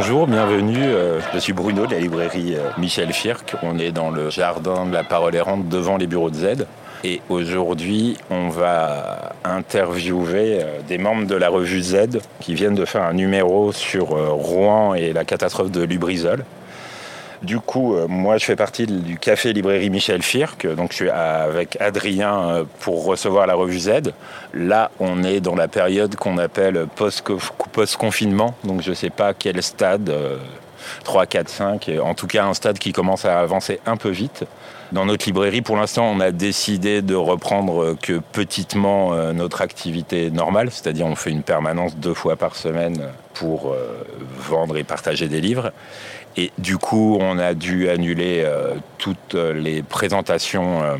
[0.00, 0.86] bonjour, bienvenue.
[0.86, 3.54] Euh, je suis Bruno de la librairie euh, Michel Firck.
[3.62, 6.66] On est dans le jardin de la parole errante devant les bureaux de Z.
[7.04, 12.84] Et aujourd'hui, on va interviewer euh, des membres de la revue Z qui viennent de
[12.84, 16.44] faire un numéro sur Rouen et la catastrophe de Lubrizol.
[17.42, 20.66] Du coup, euh, moi, je fais partie du café librairie Michel Firck.
[20.66, 24.12] Donc, je suis avec Adrien euh, pour recevoir la revue Z.
[24.52, 28.54] Là, on est dans la période qu'on appelle post-confinement.
[28.64, 30.12] Donc, je ne sais pas quel stade,
[31.04, 31.90] 3, 4, 5.
[32.02, 34.44] En tout cas, un stade qui commence à avancer un peu vite.
[34.92, 40.32] Dans notre librairie, pour l'instant, on a décidé de reprendre que petitement euh, notre activité
[40.32, 43.74] normale, c'est-à-dire on fait une permanence deux fois par semaine pour
[44.36, 45.72] vendre et partager des livres.
[46.36, 50.96] Et du coup, on a dû annuler euh, toutes les présentations euh,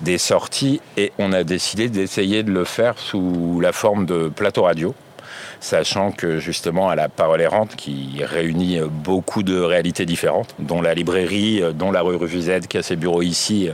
[0.00, 4.62] des sorties et on a décidé d'essayer de le faire sous la forme de plateau
[4.62, 4.94] radio
[5.64, 10.94] sachant que justement à la parole errante qui réunit beaucoup de réalités différentes, dont la
[10.94, 13.70] librairie, dont la rue Revue qui a ses bureaux ici,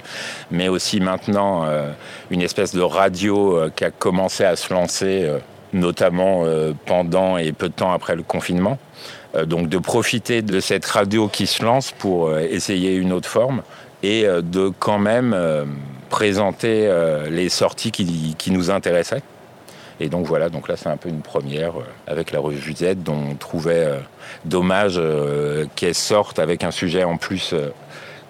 [0.50, 1.90] mais aussi maintenant euh,
[2.30, 5.28] une espèce de radio qui a commencé à se lancer,
[5.72, 6.44] notamment
[6.86, 8.78] pendant et peu de temps après le confinement.
[9.36, 13.28] Euh, donc de profiter de cette radio qui se lance pour euh, essayer une autre
[13.28, 13.62] forme
[14.02, 15.36] et euh, de quand même
[16.08, 16.90] présenter
[17.30, 19.22] les sorties qui, nous intéressaient.
[20.00, 21.74] Et donc voilà, donc là c'est un peu une première
[22.06, 24.00] avec la revue Z dont on trouvait
[24.46, 25.00] dommage
[25.76, 27.54] qu'elle sorte avec un sujet en plus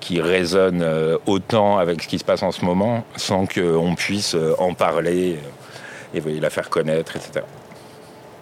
[0.01, 0.85] qui résonne
[1.27, 5.39] autant avec ce qui se passe en ce moment sans qu'on puisse en parler
[6.13, 7.45] et la faire connaître, etc.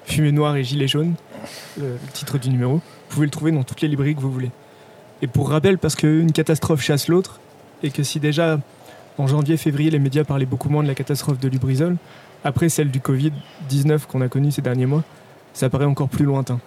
[0.06, 1.14] Fumée noire et gilet jaune,
[1.78, 2.76] le titre du numéro.
[2.76, 4.50] Vous pouvez le trouver dans toutes les librairies que vous voulez.
[5.20, 7.40] Et pour rappel, parce qu'une catastrophe chasse l'autre,
[7.82, 8.58] et que si déjà
[9.18, 11.96] en janvier-février les médias parlaient beaucoup moins de la catastrophe de Lubrizol,
[12.44, 15.04] après celle du Covid-19 qu'on a connue ces derniers mois,
[15.52, 16.60] ça paraît encore plus lointain.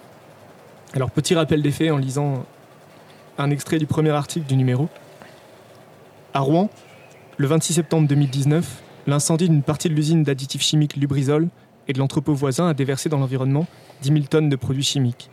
[0.94, 2.44] Alors petit rappel des faits en lisant
[3.38, 4.88] un extrait du premier article du numéro.
[6.34, 6.68] À Rouen,
[7.38, 11.48] le 26 septembre 2019, l'incendie d'une partie de l'usine d'additifs chimiques Lubrizol
[11.88, 13.66] et de l'entrepôt voisin a déversé dans l'environnement
[14.02, 15.30] 10 000 tonnes de produits chimiques,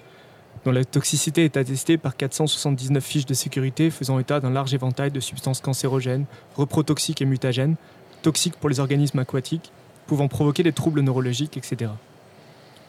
[0.65, 5.11] dont la toxicité est attestée par 479 fiches de sécurité faisant état d'un large éventail
[5.11, 6.25] de substances cancérogènes,
[6.55, 7.75] reprotoxiques et mutagènes,
[8.21, 9.71] toxiques pour les organismes aquatiques,
[10.09, 11.91] pouvant provoquer des troubles neurologiques, etc.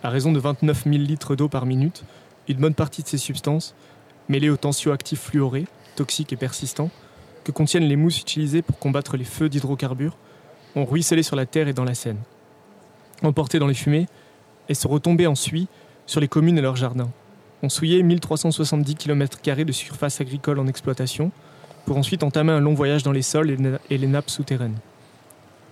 [0.02, 2.02] À raison de 29 000 litres d'eau par minute,
[2.48, 3.74] une bonne partie de ces substances,
[4.30, 5.66] mêlées aux tensioactifs fluorés,
[5.96, 6.88] toxiques et persistants,
[7.44, 10.16] que contiennent les mousses utilisées pour combattre les feux d'hydrocarbures,
[10.76, 12.16] ont ruisselé sur la terre et dans la Seine
[13.22, 14.06] emportés dans les fumées,
[14.70, 15.68] et se retomber en suie
[16.06, 17.10] sur les communes et leurs jardins.
[17.62, 21.32] On souillait 1370 km de surface agricole en exploitation,
[21.84, 23.58] pour ensuite entamer un long voyage dans les sols
[23.90, 24.78] et les nappes souterraines.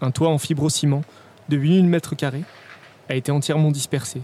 [0.02, 1.04] Un toit en fibrociment
[1.48, 2.44] de 8000 mètres carrés
[3.08, 4.22] a été entièrement dispersé,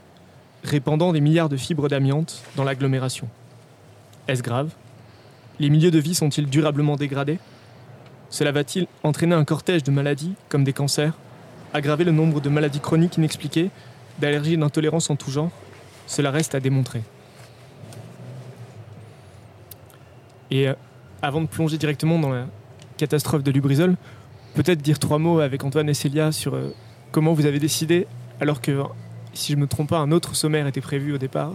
[0.62, 3.28] répandant des milliards de fibres d'amiante dans l'agglomération.
[4.28, 4.70] Est-ce grave?
[5.60, 7.38] Les milieux de vie sont-ils durablement dégradés?
[8.30, 11.14] Cela va-t-il entraîner un cortège de maladies comme des cancers,
[11.72, 13.70] aggraver le nombre de maladies chroniques inexpliquées,
[14.18, 15.50] d'allergies et d'intolérances en tout genre,
[16.06, 17.02] cela reste à démontrer.
[20.50, 20.74] Et euh,
[21.22, 22.46] avant de plonger directement dans la
[22.96, 23.96] catastrophe de Lubrizol,
[24.54, 26.74] peut-être dire trois mots avec Antoine et Célia sur euh,
[27.14, 28.08] comment vous avez décidé,
[28.40, 28.82] alors que,
[29.34, 31.52] si je ne me trompe pas, un autre sommaire était prévu au départ,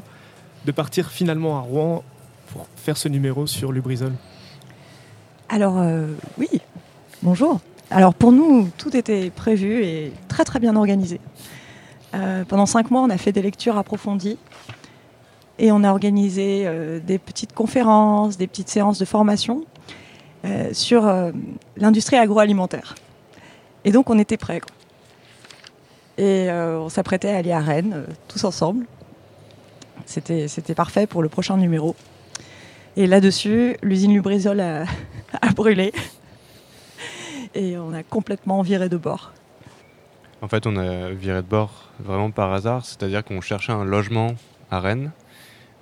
[0.64, 2.02] de partir finalement à Rouen
[2.48, 4.14] pour faire ce numéro sur Lubrizol?
[5.50, 6.48] Alors, euh, oui,
[7.22, 7.60] bonjour.
[7.92, 11.20] Alors pour nous, tout était prévu et très très bien organisé.
[12.14, 14.38] Euh, pendant cinq mois, on a fait des lectures approfondies
[15.58, 19.66] et on a organisé euh, des petites conférences, des petites séances de formation
[20.72, 21.12] sur
[21.76, 22.96] l'industrie agroalimentaire.
[23.84, 24.62] Et donc on était prêts.
[26.20, 28.86] Et on s'apprêtait à aller à Rennes, tous ensemble.
[30.06, 31.96] C'était parfait pour le prochain numéro.
[32.98, 34.60] Et là-dessus, l'usine Lubrizol
[35.42, 35.94] a brûlé
[37.56, 39.34] et on a complètement viré de bord.
[40.42, 44.36] En fait, on a viré de bord vraiment par hasard, c'est-à-dire qu'on cherchait un logement
[44.72, 45.12] à Rennes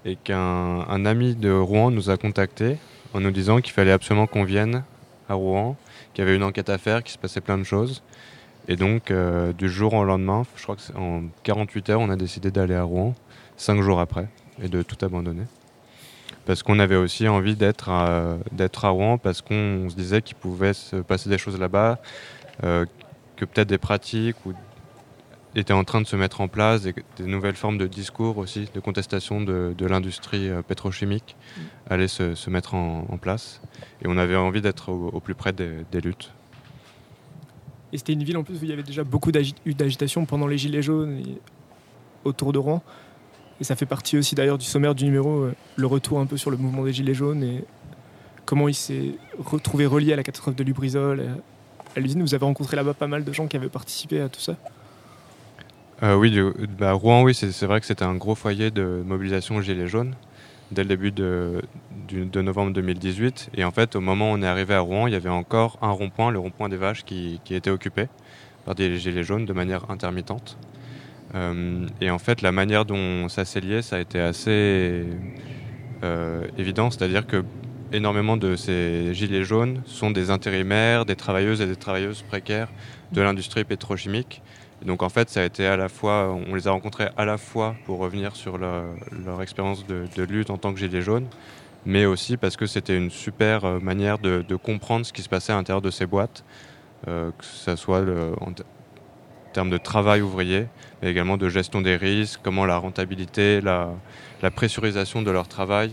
[0.05, 2.77] et qu'un ami de Rouen nous a contactés
[3.13, 4.83] en nous disant qu'il fallait absolument qu'on vienne
[5.29, 5.75] à Rouen,
[6.13, 8.03] qu'il y avait une enquête à faire, qu'il se passait plein de choses.
[8.67, 12.15] Et donc, euh, du jour au lendemain, je crois que en 48 heures, on a
[12.15, 13.15] décidé d'aller à Rouen,
[13.55, 14.27] cinq jours après,
[14.61, 15.43] et de tout abandonner.
[16.45, 20.35] parce qu'on avait aussi envie d'être à, d'être à Rouen, parce qu'on se disait qu'il
[20.37, 21.99] pouvait se passer des choses là-bas,
[22.63, 22.85] euh,
[23.35, 24.53] que peut-être des pratiques ou
[25.55, 28.79] étaient en train de se mettre en place, des, nouvelles formes de discours aussi, de
[28.79, 31.61] contestation de, l'industrie euh, pétrochimique mm.
[31.89, 33.61] allaient se, mettre en, place.
[34.01, 36.31] Et on avait envie d'être au, plus près des, luttes.
[37.97, 40.83] C'était une ville en plus où il y avait déjà beaucoup d'agitation pendant les Gilets
[40.83, 41.23] jaunes
[42.23, 42.83] autour de Rouen.
[43.59, 46.37] Et ça fait partie aussi d'ailleurs du sommaire du numéro, euh, le retour un peu
[46.37, 47.63] sur le mouvement des Gilets jaunes et
[48.45, 51.23] comment il s'est retrouvé relié à la catastrophe de Lubrizol,
[51.95, 52.21] à l'usine.
[52.21, 54.55] Vous avez rencontré là-bas pas mal de gens qui avaient participé à tout ça
[56.03, 56.39] euh, Oui,
[56.77, 60.13] bah, Rouen, oui, c'est vrai que c'était un gros foyer de mobilisation Gilets jaunes
[60.71, 61.61] dès le début de,
[62.07, 63.51] de, novembre 2018.
[63.55, 65.77] Et en fait, au moment où on est arrivé à Rouen, il y avait encore
[65.81, 68.07] un rond-point, le rond-point des Vaches, qui, était occupé
[68.65, 70.57] par des Gilets jaunes de manière intermittente.
[71.35, 75.05] Euh, et en fait, la manière dont ça s'est lié, ça a été assez
[76.03, 77.43] euh, évident, c'est-à-dire que
[77.91, 82.69] énormément de ces gilets jaunes sont des intérimaires, des travailleuses et des travailleuses précaires
[83.11, 84.41] de l'industrie pétrochimique.
[84.85, 87.37] donc en fait, ça a été à la fois, on les a rencontrés à la
[87.37, 91.27] fois pour revenir sur leur, expérience de, lutte en tant que gilets jaunes,
[91.87, 95.53] mais aussi parce que c'était une super euh, manière de, comprendre ce qui se passait
[95.53, 96.43] à l'intérieur de ces boîtes,
[97.05, 98.03] que ce soit
[98.41, 98.51] en
[99.57, 100.67] termes de travail ouvrier,
[101.01, 103.89] mais également de gestion des risques, comment la rentabilité, la,
[104.55, 105.91] pressurisation de leur travail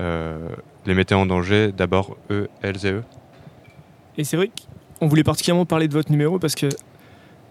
[0.00, 0.48] euh,
[0.84, 3.04] les mettait en danger, d'abord eux, elles et eux.
[4.16, 4.50] Et c'est vrai
[4.98, 6.66] qu'on voulait particulièrement parler de votre numéro parce que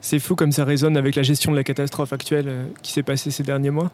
[0.02, 3.04] c'est fou comme ça résonne avec la gestion de la catastrophe actuelle euh, qui s'est
[3.04, 3.92] passée ces derniers mois.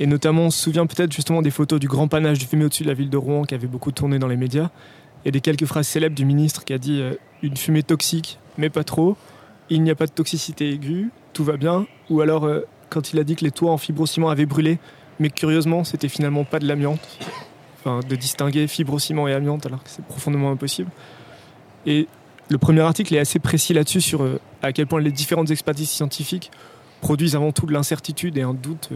[0.00, 2.84] Et notamment, on se souvient peut-être justement des photos du grand panache du fumée au-dessus
[2.84, 4.70] de la ville de Rouen qui avait beaucoup tourné dans les médias,
[5.26, 8.70] et des quelques phrases célèbres du ministre qui a dit euh, une fumée toxique, mais
[8.70, 9.18] pas trop,
[9.68, 13.18] il n'y a pas de toxicité aiguë, tout va bien, ou alors euh, quand il
[13.18, 14.78] a dit que les toits en fibrociment avaient brûlé,
[15.18, 17.06] mais curieusement, c'était finalement pas de l'amiante.
[17.78, 20.90] Enfin, de distinguer fibrociment et amiante, alors que c'est profondément impossible.
[21.86, 22.08] Et
[22.48, 25.90] le premier article est assez précis là-dessus sur euh, à quel point les différentes expertises
[25.90, 26.50] scientifiques
[27.02, 28.90] produisent avant tout de l'incertitude et un doute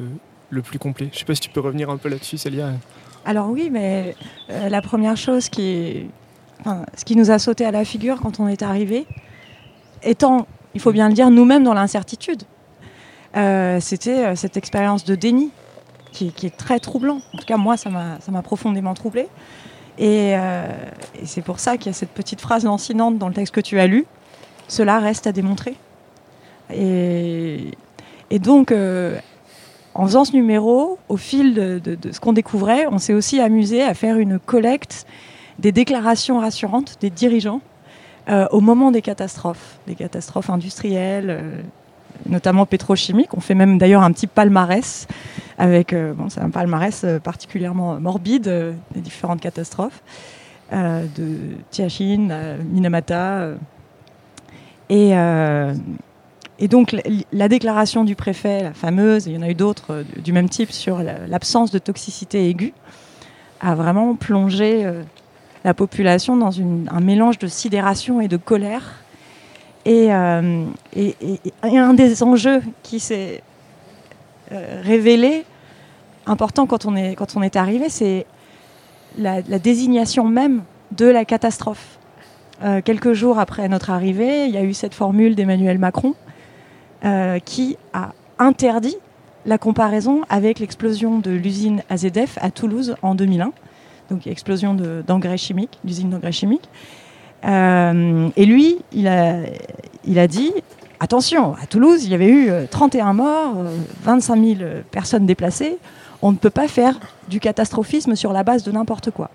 [0.51, 1.09] le plus complet.
[1.13, 2.73] Je sais pas si tu peux revenir un peu là-dessus, Célia.
[3.25, 4.15] Alors oui, mais
[4.49, 6.07] la première chose qui
[6.97, 9.07] ce qui nous a sauté à la figure quand on est arrivé,
[10.03, 12.43] étant il faut bien le dire, nous-mêmes dans l'incertitude.
[13.37, 15.51] Euh, c'était euh, cette expérience de déni
[16.13, 17.21] qui, est très troublant.
[17.33, 19.27] En tout cas, moi, ça m'a profondément troublé.
[20.01, 20.69] Euh,
[21.21, 23.61] et, c'est pour ça qu'il y a cette petite phrase lancinante dans le texte que
[23.61, 24.07] tu as lu.
[24.69, 25.75] Cela reste à démontrer.
[26.73, 27.73] Et,
[28.31, 28.73] donc,
[29.95, 31.81] en faisant ce numéro, au fil de,
[32.11, 35.07] ce qu'on découvrait, on s'est aussi amusé à faire une collecte
[35.61, 37.61] des déclarations rassurantes des dirigeants
[38.29, 41.61] euh, au moment des catastrophes, des catastrophes industrielles, euh,
[42.27, 43.35] notamment pétrochimiques.
[43.35, 45.07] On fait même d'ailleurs un petit palmarès
[45.59, 50.03] avec, euh, c'est un palmarès particulièrement morbide des différentes catastrophes
[50.73, 51.39] de
[51.71, 53.51] Tiachin, Minamata.
[54.89, 55.15] Et,
[56.59, 56.97] et donc
[57.33, 60.71] la déclaration du préfet, la fameuse, il y en a eu d'autres du même type
[60.71, 62.73] sur l'absence de toxicité aiguë,
[63.61, 64.89] a vraiment plongé
[65.65, 69.05] la population dans un mélange de sidération et de colère.
[69.87, 70.67] Euh,
[70.97, 71.15] et,
[71.63, 73.43] un des enjeux qui s'est
[74.53, 75.45] euh, révélé,
[76.27, 78.27] important quand on est, arrivé, c'est
[79.19, 80.63] la, désignation même
[80.93, 81.99] de la catastrophe.
[82.63, 86.15] Euh, quelques jours après notre arrivée, il y a eu cette formule d'Emmanuel Macron
[87.45, 88.97] qui a interdit
[89.45, 93.53] la comparaison avec l'explosion de l'usine AZF à Toulouse en 2001
[94.11, 94.75] donc explosion
[95.07, 96.69] d'engrais chimiques, d'usine d'engrais chimiques.
[97.45, 99.37] Euh, et lui, il a,
[100.05, 100.53] il a dit
[101.01, 103.55] attention, à Toulouse, il y avait eu 31 euh, morts,
[104.03, 105.79] 25 euh, 000 personnes déplacées.
[106.23, 109.31] On ne peut pas faire du catastrophisme sur la base de n'importe quoi.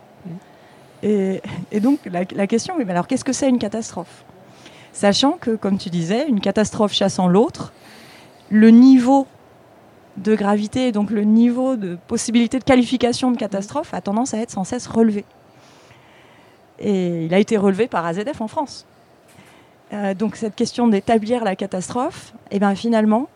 [1.01, 1.41] Et,
[1.81, 4.25] donc, la, la question, mais alors qu'est-ce que c'est une catastrophe?
[4.99, 7.71] Sachant que, comme tu disais, une catastrophe chassant l'autre,
[8.49, 9.27] le niveau
[10.17, 14.51] de gravité, donc le niveau de possibilité de qualification de catastrophe a tendance à être
[14.51, 15.23] sans cesse relevé.
[16.79, 18.85] Et il a été relevé par AZF en France.
[19.93, 23.29] Euh, donc cette question d'établir la catastrophe, eh ben finalement,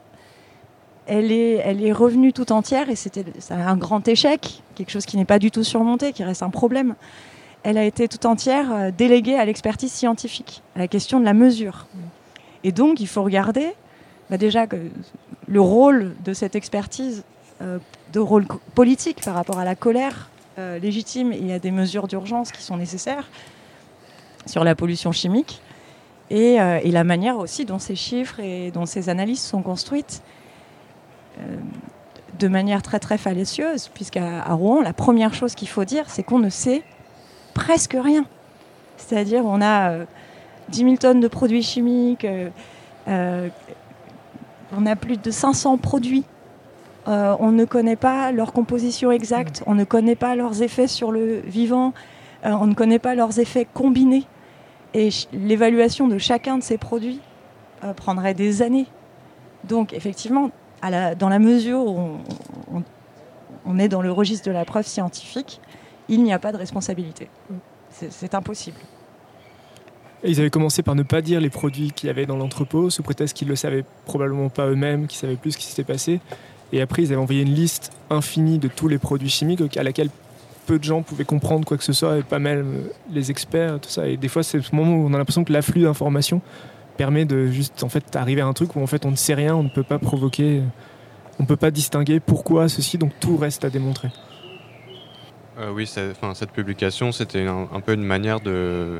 [1.05, 5.39] elle est revenue tout entière et c'était un grand échec, quelque chose qui n'est pas
[5.39, 6.95] du tout surmonté, qui reste un problème.
[7.63, 11.33] Elle a été tout entière euh, déléguée à l'expertise scientifique, à la question de la
[11.33, 11.87] mesure.
[12.65, 13.73] Et donc il faut regarder
[14.29, 14.65] bah, déjà
[15.47, 17.23] le rôle de cette expertise,
[17.61, 17.79] euh,
[18.11, 20.29] de rôle politique par rapport à la colère
[20.59, 23.29] euh, légitime, il y a des mesures d'urgence qui sont nécessaires
[24.45, 25.61] sur la pollution chimique
[26.29, 30.21] et, et, la manière aussi dont ces chiffres et dont ces analyses sont construites.
[32.39, 36.39] de manière très très fallacieuse, puisqu'à Rouen, la première chose qu'il faut dire, c'est qu'on
[36.39, 36.83] ne sait
[37.53, 38.25] presque rien.
[38.97, 39.99] C'est-à-dire, on a
[40.69, 42.27] 10 000 tonnes de produits chimiques,
[43.07, 43.49] on
[44.85, 46.23] a plus de 500 produits.
[47.07, 51.41] on ne connaît pas leur composition exacte, on ne connaît pas leurs effets sur le
[51.41, 51.93] vivant,
[52.43, 54.25] on ne connaît pas leurs effets combinés.
[54.93, 57.19] Et l'évaluation de chacun de ces produits
[57.83, 58.85] euh, prendrait des années.
[59.63, 60.51] Donc effectivement,
[61.17, 62.17] dans la mesure où
[63.65, 65.61] on, est dans le registre de la preuve scientifique,
[66.09, 67.29] il n'y a pas de responsabilité.
[67.89, 68.77] C'est impossible.
[70.23, 73.03] Ils avaient commencé par ne pas dire les produits qu'il y avait dans l'entrepôt, sous
[73.03, 76.21] prétexte qu'ils ne le savaient probablement pas eux-mêmes, qu'ils savaient plus ce qui s'était passé.
[76.71, 80.09] Et après, ils avaient envoyé une liste infinie de tous les produits chimiques à laquelle
[80.65, 83.89] peu de gens pouvaient comprendre quoi que ce soit, et pas même les experts, tout
[83.89, 84.07] ça.
[84.07, 86.41] Et des fois, c'est ce moment où on a l'impression que l'afflux d'informations
[86.95, 89.33] permet de juste en fait arriver à un truc où en fait on ne sait
[89.33, 90.61] rien, on ne peut pas provoquer,
[91.39, 94.09] on ne peut pas distinguer pourquoi ceci, donc tout reste à démontrer.
[95.63, 98.99] Euh, oui, cette publication, c'était un, peu une manière de,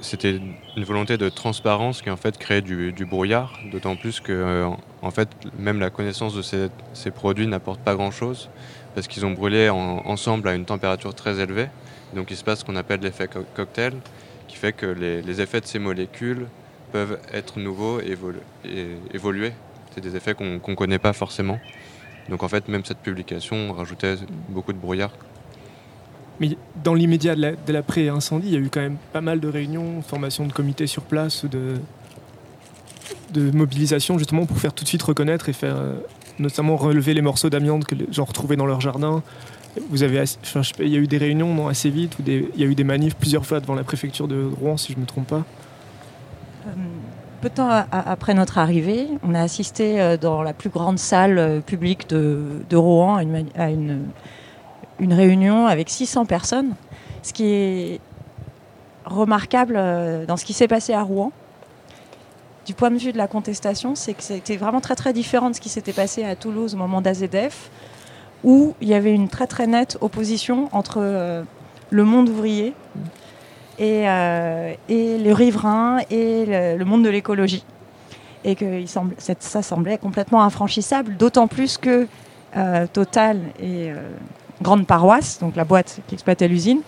[0.00, 0.38] c'était
[0.76, 4.68] une volonté de transparence qui en fait créait du, brouillard, d'autant plus que euh,
[5.02, 5.28] en fait
[5.58, 8.50] même la connaissance de ces, produits n'apporte pas grand chose
[8.94, 11.68] parce qu'ils ont brûlé ensemble à une température très élevée.
[12.14, 13.94] Donc il se passe ce qu'on appelle l'effet cocktail,
[14.48, 16.46] qui fait que les, effets de ces molécules
[16.92, 18.18] peuvent être nouveaux et,
[19.14, 19.52] évoluer.
[19.94, 21.60] C'est des effets qu'on ne connaît pas forcément.
[22.28, 24.16] Donc en fait, même cette publication rajoutait
[24.48, 25.12] beaucoup de brouillard.
[26.40, 30.00] Mais dans l'immédiat de l'après-incendie, il y a eu quand même pas mal de réunions,
[30.02, 31.74] formation de comités sur place, de,
[33.32, 35.94] de mobilisation justement pour faire tout de suite reconnaître et faire euh,
[36.38, 39.22] notamment relever les morceaux d'amiante que les gens retrouvaient dans leur jardin.
[39.90, 40.24] Vous avez,
[40.80, 42.84] il y a eu des réunions non, assez vite, ou il y a eu des
[42.84, 45.44] manifs plusieurs fois devant la préfecture de Rouen, si je ne me trompe pas.
[46.66, 46.70] Euh,
[47.40, 51.62] peu de temps après notre arrivée, on a assisté euh, dans la plus grande salle
[51.64, 53.16] publique de, Rouen
[53.54, 54.06] à une,
[55.00, 56.74] une, réunion avec 600 personnes.
[57.22, 58.00] Ce qui est
[59.04, 59.74] remarquable
[60.26, 61.32] dans ce qui s'est passé à Rouen,
[62.70, 65.56] du point de vue de la contestation, c'est que c'était vraiment très très différent de
[65.56, 67.70] ce qui s'était passé à Toulouse au moment d'AZF,
[68.44, 71.42] où il y avait une très très nette opposition entre euh,
[71.90, 72.74] le monde ouvrier
[73.78, 77.64] et, euh, les riverains et le, monde de l'écologie.
[78.44, 82.06] Et que ça semblait complètement infranchissable, d'autant plus que
[82.56, 83.90] euh, Total et
[84.62, 86.80] Grande Paroisse, donc la boîte qui exploitait l'usine,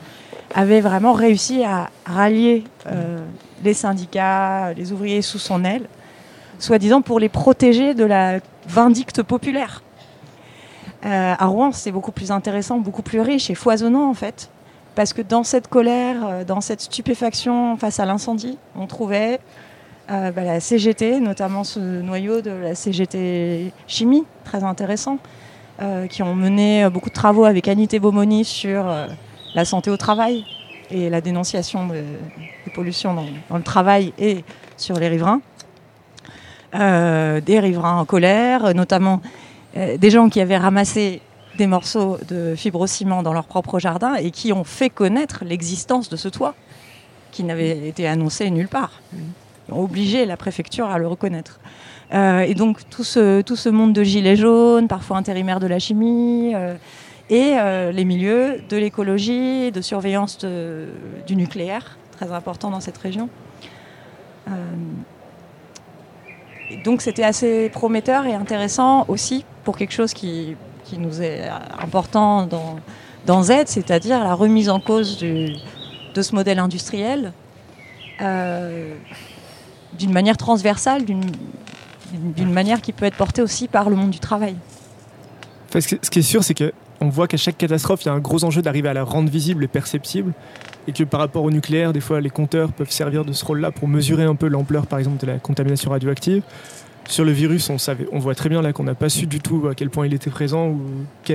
[0.55, 2.65] avait vraiment réussi à rallier
[3.65, 5.87] les syndicats, les ouvriers sous son aile,
[6.59, 9.83] soi-disant pour les protéger de la vindicte populaire.
[11.05, 14.51] Euh, à Rouen, c'est beaucoup plus intéressant, beaucoup plus riche et foisonnant en fait,
[14.95, 19.41] parce que dans cette colère, euh, dans cette stupéfaction face à l'incendie, on trouvait
[20.11, 25.19] euh, bah, la CGT, notamment ce noyau de la CGT Chimie, très intéressant,
[26.09, 28.85] qui ont mené beaucoup de travaux avec Anité Beaumoni sur
[29.55, 30.45] la santé au travail,
[30.93, 34.45] et la dénonciation des pollutions dans, le travail et
[34.77, 35.41] sur les riverains.
[36.75, 39.21] Euh, des riverains en colère, notamment
[39.77, 41.21] euh, des gens qui avaient ramassé
[41.59, 46.17] des morceaux de fibrociment dans leur propre jardin et qui ont fait connaître l'existence de
[46.17, 46.55] ce toit
[47.31, 49.03] qui n'avait été annoncé nulle part.
[49.69, 51.61] Ils ont obligé la préfecture à le reconnaître.
[52.13, 55.79] Euh, et donc tout ce, tout ce monde de gilets jaunes, parfois intérimaires de la
[55.79, 56.55] chimie,
[57.31, 60.39] et euh, les milieux de l'écologie, de surveillance
[61.27, 63.31] du nucléaire, très important dans cette région.
[64.49, 64.53] Euh,
[66.85, 71.49] donc c'était assez prometteur et intéressant aussi pour quelque chose qui, qui nous est
[71.81, 72.77] important dans,
[73.25, 77.33] dans Z, c'est-à-dire la remise en cause de ce modèle industriel
[78.21, 78.95] euh,
[79.99, 81.25] d'une manière transversale, d'une
[82.47, 84.57] manière qui peut être portée aussi par le monde du travail.
[85.73, 88.13] Que ce qui est sûr, c'est que on voit qu'à chaque catastrophe, il y a
[88.13, 90.33] un gros enjeu d'arriver à la rendre visible et perceptible.
[90.87, 93.73] Et que par rapport au nucléaire, des fois, les compteurs peuvent servir de ce rôle-là
[93.73, 96.43] pour mesurer un peu l'ampleur, par exemple, de la contamination radioactive.
[97.09, 99.41] Sur le virus, on, savait, on voit très bien là qu'on n'a pas su du
[99.41, 100.81] tout à quel point il était présent ou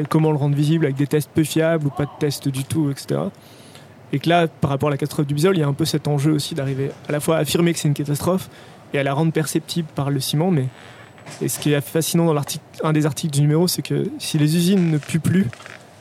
[0.10, 2.90] comment le rendre visible avec des tests peu fiables ou pas de tests du tout,
[2.90, 3.20] etc.
[4.14, 5.84] Et que là, par rapport à la catastrophe du bisol, il y a un peu
[5.84, 8.50] cet enjeu aussi d'arriver à la fois à affirmer que c'est une catastrophe
[8.94, 10.68] et à la rendre perceptible par le ciment, mais
[11.42, 12.42] et ce qui est fascinant dans
[12.84, 15.48] un des articles du numéro, c'est que si les usines ne puent plus,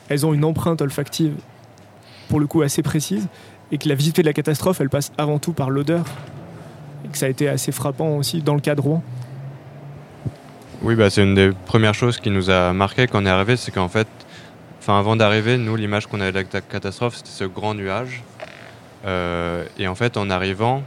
[0.09, 1.33] elles ont une empreinte olfactive,
[2.29, 3.27] pour le coup assez précise,
[3.71, 6.05] et que la visibilité de la catastrophe, elle passe avant tout par l'odeur.
[7.05, 9.03] Et que ça a été assez frappant aussi dans le cadre Rouen.
[10.81, 13.57] Oui, bah, c'est une des premières choses qui nous a marqué quand on est arrivé,
[13.57, 14.07] c'est qu'en fait,
[14.79, 18.23] enfin, avant d'arriver, nous, l'image qu'on avait de la catastrophe, c'était ce grand nuage.
[19.05, 20.83] Euh, et en fait, en arrivant,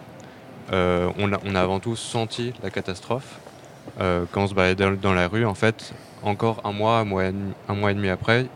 [0.70, 3.40] on, a, on, a, avant tout senti la catastrophe.
[3.98, 7.04] quand on se baladait dans la rue, en fait, encore un mois, un
[7.74, 8.46] mois et demi, après,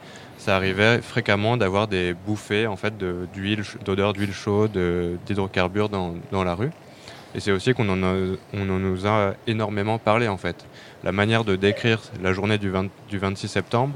[0.44, 4.78] ça arrivait fréquemment d'avoir des bouffées en fait d'odeur d'huile chaude,
[5.25, 6.71] d'hydrocarbures dans, la rue.
[7.35, 10.66] Et c'est aussi qu'on en, en nous a énormément parlé en fait.
[11.02, 12.71] La manière de décrire la journée du,
[13.09, 13.94] du 26 septembre,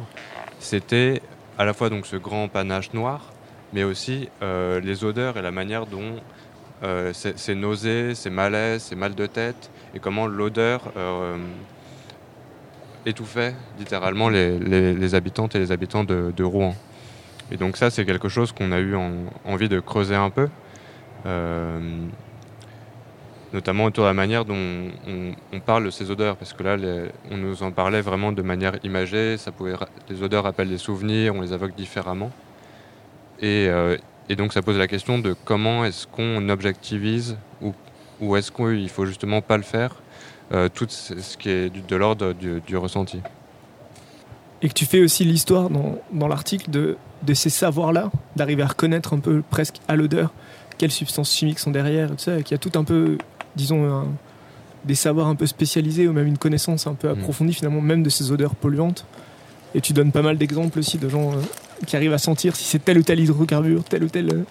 [0.59, 1.21] c'était
[1.59, 3.33] à la fois donc ce grand panache noir,
[3.73, 6.17] mais aussi euh, les odeurs et la manière dont
[6.85, 11.37] euh, ces, nausées, ces malaises, ces mal de tête, et comment l'odeur euh,
[13.05, 16.77] étouffait littéralement les, habitantes et les habitants de, Rouen.
[17.51, 18.95] Et donc ça, c'est quelque chose qu'on a eu
[19.45, 20.49] envie de creuser un peu,
[21.27, 21.81] euh,
[23.53, 24.89] notamment autour de la manière dont
[25.53, 26.77] on, parle de ces odeurs, parce que là,
[27.33, 29.75] on nous en parlait vraiment de manière imagée, ça pouvait,
[30.09, 32.31] les odeurs rappellent des souvenirs, on les évoque différemment.
[33.43, 33.69] Et,
[34.29, 37.73] et donc ça pose la question de comment est-ce qu'on objectivise ou,
[38.21, 39.97] ou est-ce qu'il faut justement pas le faire
[40.53, 43.21] euh, tout ce qui est de l'ordre du, ressenti.
[44.63, 48.69] Et que tu fais aussi l'histoire dans, dans l'article de, de, ces savoirs-là, d'arriver à
[48.69, 50.33] reconnaître un peu presque à l'odeur
[50.79, 53.19] quelles substances chimiques sont derrière, tu sais, qu'il y a tout un peu,
[53.57, 54.07] disons,
[54.85, 57.19] des savoirs un peu spécialisés ou même une connaissance un peu mm.
[57.19, 59.05] approfondie finalement même de ces odeurs polluantes.
[59.75, 61.43] Et tu donnes pas mal d'exemples aussi de gens euh,
[61.87, 64.43] qui arrivent à sentir si c'est tel ou tel hydrocarbure, tel ou tel, euh,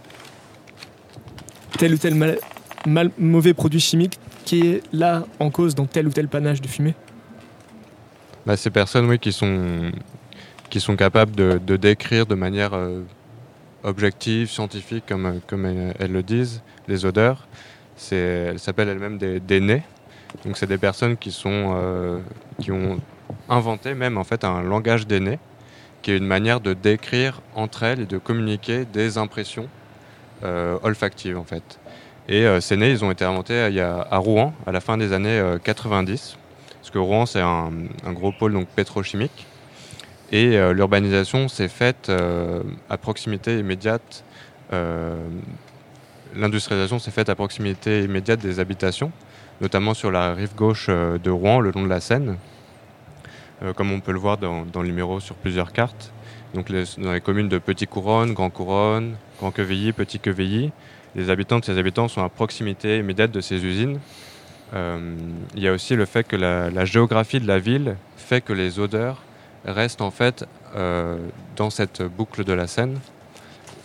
[1.78, 6.12] tel ou tel mal, mauvais produit chimique qui est là en cause dans tel ou
[6.12, 6.96] tel panache de fumée
[8.46, 9.92] bah, Ces personnes oui, qui, sont,
[10.70, 13.02] qui sont capables de, décrire de manière euh,
[13.84, 17.48] objective, scientifique, comme, comme elles, le disent, les odeurs,
[18.12, 19.84] elles s'appellent elles-mêmes des, des, nez.
[20.46, 22.20] Donc c'est des personnes qui, sont, euh,
[22.60, 23.00] qui ont
[23.50, 25.40] inventé même en fait un langage des nez,
[26.02, 29.68] qui est une manière de décrire entre elles et de communiquer des impressions
[30.44, 31.80] euh, olfactives en fait.
[32.30, 35.14] Et euh, ces nez, ils ont été inventés euh, à Rouen, à la fin des
[35.14, 36.36] années 90.
[36.36, 36.38] Euh,
[36.82, 37.72] parce que Rouen, c'est un,
[38.08, 39.46] gros pôle donc, pétrochimique.
[40.32, 42.12] Et l'urbanisation s'est faite
[42.90, 44.26] à proximité immédiate.
[46.36, 49.14] L'industrialisation s'est faite à proximité immédiate des habitations,
[49.62, 52.36] notamment sur la rive gauche de Rouen, le long de la Seine,
[53.76, 56.12] comme on peut le voir dans, le numéro sur plusieurs cartes.
[56.54, 60.72] Donc dans les communes de Petit Couronne, Grand Couronne, Grand Quevilly, Petit Quevilly,
[61.16, 64.00] les habitants de ces habitants sont à proximité immédiate de ces usines.
[64.74, 65.16] Euh,
[65.56, 68.80] il y a aussi le fait que la, géographie de la ville fait que les
[68.80, 69.24] odeurs
[69.66, 71.18] restent en fait euh,
[71.56, 73.00] dans cette boucle de la Seine.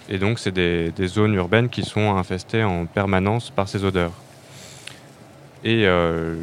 [0.09, 4.13] Et donc c'est des, zones urbaines qui sont infestées en permanence par ces odeurs.
[5.65, 6.43] Et euh,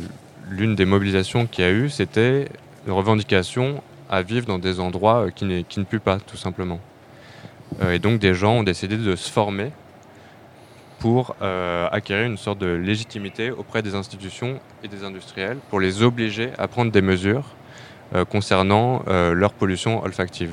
[0.49, 2.47] l'une des mobilisations qu'il y a eu, c'était
[2.89, 6.79] une revendication à vivre dans des endroits qui, qui ne puent pas, tout simplement.
[7.87, 9.71] et donc des gens ont décidé de se former
[10.97, 16.01] pour euh, acquérir une sorte de légitimité auprès des institutions et des industriels pour les
[16.01, 17.45] obliger à prendre des mesures
[18.15, 20.51] euh, concernant euh, leur pollution olfactive.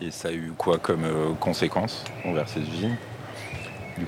[0.00, 1.04] Et ça a eu quoi comme
[1.38, 2.96] conséquence envers ces usines?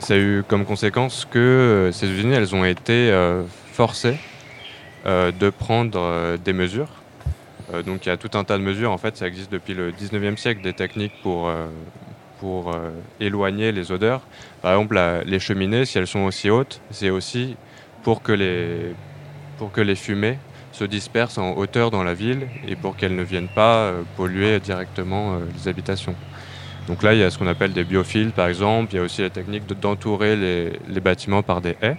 [0.00, 3.12] Ça a eu comme conséquence que ces usines, elles ont été
[3.72, 4.16] forcées
[5.04, 6.88] de prendre des mesures.
[7.86, 9.90] Donc il y a tout un tas de mesures, en fait ça existe depuis le
[9.92, 11.50] 19e siècle, des techniques pour
[12.44, 14.20] pour euh, éloigner les odeurs.
[14.60, 17.56] Par exemple, les cheminées, si elles sont aussi hautes, c'est aussi
[18.02, 20.36] pour que, les, fumées
[20.72, 24.60] se dispersent en hauteur dans la ville et pour qu'elles ne viennent pas euh, polluer
[24.60, 26.14] directement euh, les habitations.
[26.86, 28.92] Donc là, il y a ce qu'on appelle des biophiles, par exemple.
[28.92, 31.96] Il y a aussi la technique d'entourer les, bâtiments par des haies.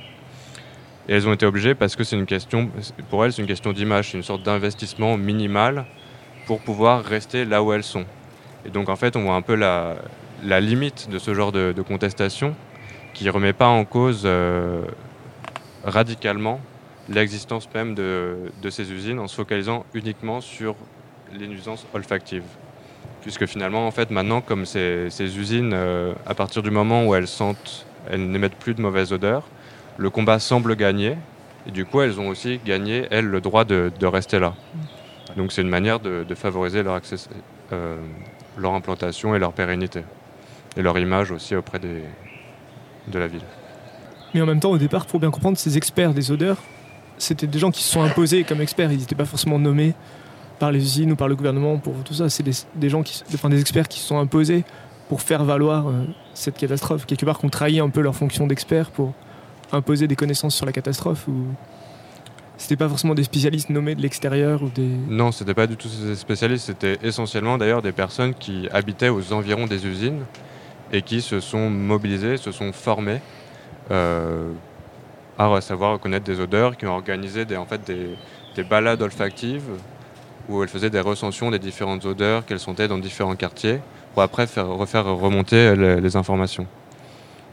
[1.07, 2.69] Et elles ont été obligées parce que c'est une question,
[3.09, 5.85] pour elles, c'est une question d'image, c'est une sorte d'investissement minimal
[6.47, 8.05] pour pouvoir rester là où elles sont.
[8.65, 9.95] Et donc, en fait, on voit un peu la,
[10.43, 12.55] limite de ce genre de, contestation
[13.13, 14.81] qui ne remet pas en cause euh,
[15.83, 16.59] radicalement
[17.07, 20.75] l'existence même de, ces usines en se focalisant uniquement sur
[21.33, 22.43] les nuisances olfactives.
[23.21, 27.27] Puisque finalement, en fait, maintenant, comme ces, usines, euh, à partir du moment où elles
[27.27, 29.43] sentent, elles n'émettent plus de mauvaises odeurs,
[29.97, 31.17] le combat semble gagner.
[31.67, 34.53] Et du coup, elles ont aussi gagné, elles, le droit de, rester là.
[35.35, 37.15] Donc c'est une manière de, favoriser leur, accès,
[37.73, 37.97] euh,
[38.57, 40.03] leur implantation et leur pérennité
[40.77, 42.03] et leur image aussi auprès des,
[43.07, 43.41] de la ville.
[44.33, 46.57] Mais en même temps, au départ, pour bien comprendre, ces experts des odeurs,
[47.17, 48.91] c'était des gens qui se sont imposés comme experts.
[48.91, 49.93] Ils n'étaient pas forcément nommés
[50.59, 52.29] par les usines ou par le gouvernement pour tout ça.
[52.29, 54.63] C'est des, gens qui, enfin, des experts qui se sont imposés
[55.07, 57.05] pour faire valoir euh, cette catastrophe.
[57.05, 59.13] Quelque part, qu'on trahit un peu leur fonction d'experts pour
[59.75, 61.45] imposer des connaissances sur la catastrophe ou
[62.57, 65.89] c'était pas forcément des spécialistes nommés de l'extérieur ou des non c'était pas du tout
[66.05, 70.23] des spécialistes c'était essentiellement d'ailleurs des personnes qui habitaient aux environs des usines
[70.91, 73.19] et qui se sont mobilisés, se sont formés
[73.91, 74.51] euh,
[75.37, 78.15] à savoir reconnaître des odeurs, qui ont organisé des, en fait, des,
[78.55, 79.69] des balades olfactives
[80.47, 83.79] où elle faisait des recensions des différentes odeurs qu'elles sentaient dans différents quartiers
[84.13, 86.67] pour après faire, refaire remonter les, informations.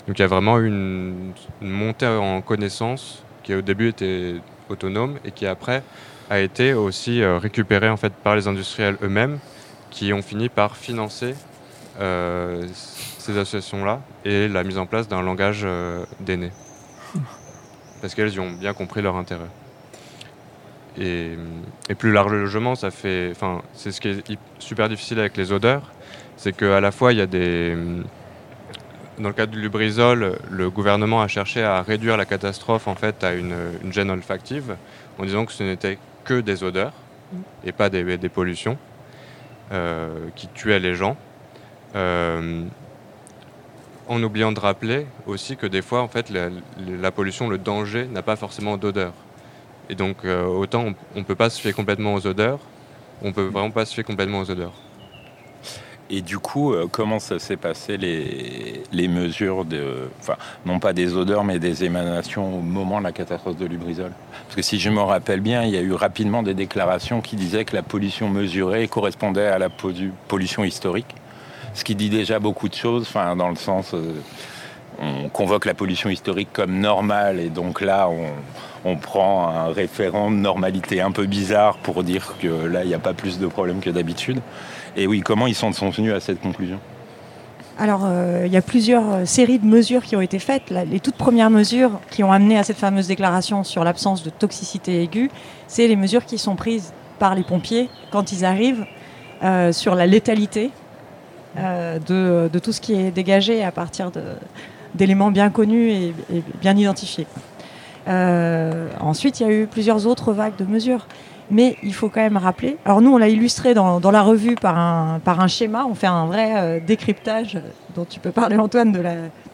[0.06, 4.34] Donc il y a vraiment une, une montée en connaissance qui au début était
[4.68, 5.82] autonome et qui après
[6.30, 9.38] a été aussi euh, récupérée en fait par les industriels eux-mêmes
[9.90, 11.34] qui ont fini par financer
[12.00, 16.52] euh, ces associations-là et la mise en place d'un langage euh, d'aînés.
[18.00, 19.50] Parce qu'elles y ont bien compris leur intérêt.
[20.98, 21.36] Et,
[21.98, 23.32] plus largement, ça fait,
[23.74, 25.92] c'est ce qui est super difficile avec les odeurs,
[26.36, 27.76] c'est qu'à la fois il y a des,
[29.22, 33.22] dans le cadre du Lubrizol, le gouvernement a cherché à réduire la catastrophe en fait
[33.22, 33.54] à une,
[33.90, 34.76] gêne olfactive,
[35.18, 36.92] en disant que ce n'était que des odeurs
[37.64, 38.76] et pas des, pollutions
[39.72, 41.16] euh, qui tuaient les gens.
[41.94, 42.64] Euh,
[44.08, 48.22] en oubliant de rappeler aussi que des fois, en fait, la, pollution, le danger n'a
[48.22, 49.12] pas forcément d'odeur.
[49.88, 52.58] Et donc, euh, autant on ne peut pas se fier complètement aux odeurs,
[53.22, 54.74] on peut vraiment pas se fier complètement aux odeurs.
[56.14, 61.16] Et du coup, euh, comment ça s'est passé les, mesures de, enfin, non pas des
[61.16, 64.12] odeurs, mais des émanations au moment de la catastrophe de Lubrizol?
[64.44, 67.34] Parce que si je me rappelle bien, il y a eu rapidement des déclarations qui
[67.36, 71.14] disaient que la pollution mesurée correspondait à la pollution historique,
[71.72, 74.12] ce qui dit déjà beaucoup de choses, enfin, dans le sens, euh,
[75.00, 78.26] on convoque la pollution historique comme normale, et donc là, on,
[78.84, 82.94] on prend un référent de normalité un peu bizarre pour dire que là, il n'y
[82.94, 84.42] a pas plus de problèmes que d'habitude.
[84.96, 86.78] Et oui, comment ils sont, venus à cette conclusion
[87.78, 90.70] alors, euh, il y a plusieurs euh, séries de mesures qui ont été faites.
[90.70, 95.02] les toutes premières mesures qui ont amené à cette fameuse déclaration sur l'absence de toxicité
[95.02, 95.30] aiguë,
[95.68, 98.84] c'est les mesures qui sont prises par les pompiers quand ils arrivent
[99.42, 100.70] euh, sur la létalité
[101.56, 104.10] de, tout ce qui est dégagé à partir
[104.94, 106.14] d'éléments bien connus et
[106.60, 107.26] bien identifiés.
[108.06, 111.06] ensuite, il y a eu plusieurs autres vagues de mesures.
[111.52, 112.78] Mais il faut quand même rappeler.
[112.86, 115.84] Alors nous, on l'a illustré dans, la revue par un, schéma.
[115.86, 117.58] On fait un vrai euh, décryptage
[117.94, 119.02] dont tu peux parler, Antoine, de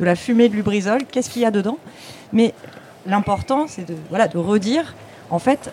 [0.04, 1.00] la, fumée de lubrizol.
[1.10, 1.76] Qu'est-ce qu'il y a dedans?
[2.32, 2.54] Mais
[3.04, 4.94] l'important, c'est de redire,
[5.30, 5.72] en fait,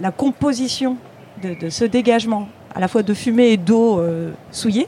[0.00, 0.96] la composition
[1.42, 4.86] de, ce dégagement, à la fois de fumée et d'eau euh, souillée,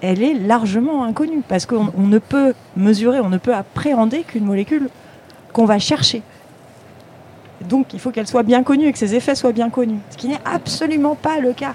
[0.00, 1.42] elle est largement inconnue.
[1.46, 4.88] Parce qu'on ne peut mesurer, on ne peut appréhender qu'une molécule
[5.52, 6.22] qu'on va chercher.
[7.62, 10.16] Donc il faut qu'elle soit bien connue et que ses effets soient bien connus, ce
[10.16, 11.74] qui n'est absolument pas le cas.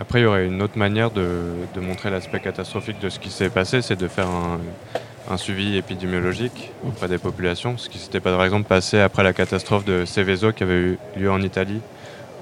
[0.00, 3.50] Après, il y aurait une autre manière de, montrer l'aspect catastrophique de ce qui s'est
[3.50, 7.78] passé, c'est de faire un, suivi épidémiologique auprès des populations.
[7.78, 11.30] Ce qui s'était par exemple passé après la catastrophe de Seveso qui avait eu lieu
[11.30, 11.80] en Italie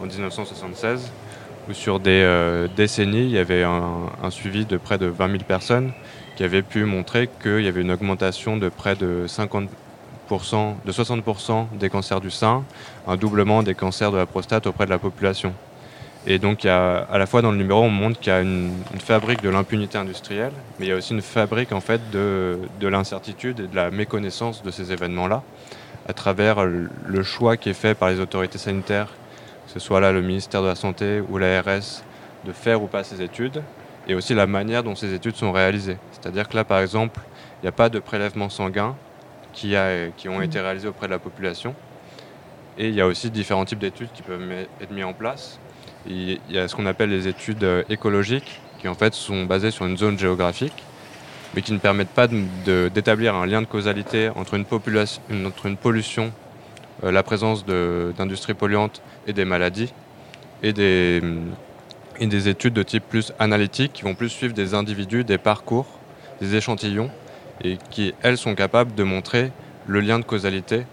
[0.03, 1.13] en 1976,
[1.69, 5.39] où sur des euh, décennies, il y avait un, suivi de près de 20 000
[5.47, 5.93] personnes
[6.37, 9.69] qui avaient pu montrer qu'il y avait une augmentation de près de 50
[10.31, 12.63] de 60% des cancers du sein,
[13.09, 15.53] un doublement des cancers de la prostate auprès de la population.
[16.27, 19.43] Et donc, à la fois dans le numéro, on montre qu'il y a une, fabrique
[19.43, 23.61] de l'impunité industrielle, mais il y a aussi une fabrique en fait de, de l'incertitude
[23.61, 25.43] et de la méconnaissance de ces événements-là,
[26.09, 29.09] à travers le choix qui est fait par les autorités sanitaires,
[29.67, 32.03] que ce soit là le ministère de la Santé ou l'ARS,
[32.45, 33.63] de faire ou pas ces études,
[34.07, 35.97] et aussi la manière dont ces études sont réalisées.
[36.13, 37.21] C'est-à-dire que là, par exemple,
[37.61, 38.95] il n'y a pas de prélèvement sanguin,
[39.53, 41.75] qui, a, qui ont été réalisées auprès de la population.
[42.79, 45.59] Et il y a aussi différents types d'études qui peuvent être mis en place.
[46.07, 49.71] Il y a ce qu'on appelle les études euh, écologiques, qui en fait sont basées
[49.71, 50.83] sur une zone géographique,
[51.55, 55.77] mais qui ne permettent pas d'établir un lien de causalité entre une, population, entre une
[55.77, 56.33] pollution,
[57.05, 59.93] euh, la présence d'industries polluantes et des maladies,
[60.63, 61.21] et des,
[62.19, 65.87] et des études de type plus analytique qui vont plus suivre des individus, des parcours,
[66.41, 67.11] des échantillons,
[67.63, 69.53] et qui, elles, sont capables de montrer
[69.87, 70.85] le lien de causalité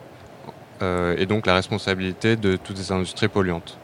[0.81, 3.77] euh, et donc la responsabilité de toutes ces industries polluantes.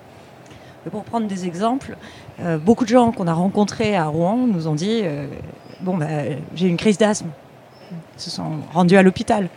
[0.92, 1.96] Pour prendre des exemples,
[2.42, 5.28] euh, beaucoup de gens qu'on a rencontrés à Rouen nous ont dit euh,
[5.82, 6.08] Bon, bah,
[6.56, 7.30] j'ai une crise d'asthme.
[7.92, 9.50] Ils se sont rendus à l'hôpital.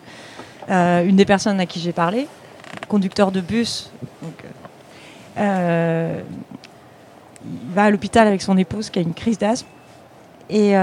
[0.68, 2.26] une des personnes à qui j'ai parlé,
[2.88, 3.90] conducteur de bus,
[5.36, 6.22] va
[7.76, 9.68] à l'hôpital avec son épouse qui a une crise d'asthme.
[10.50, 10.74] Et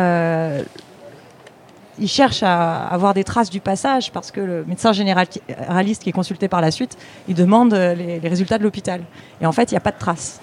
[2.00, 6.14] il cherche à avoir des traces du passage parce que le médecin généraliste qui est
[6.14, 9.02] consulté par la suite, il demande les, résultats de l'hôpital.
[9.42, 10.40] Et en fait, il n'y a pas de traces.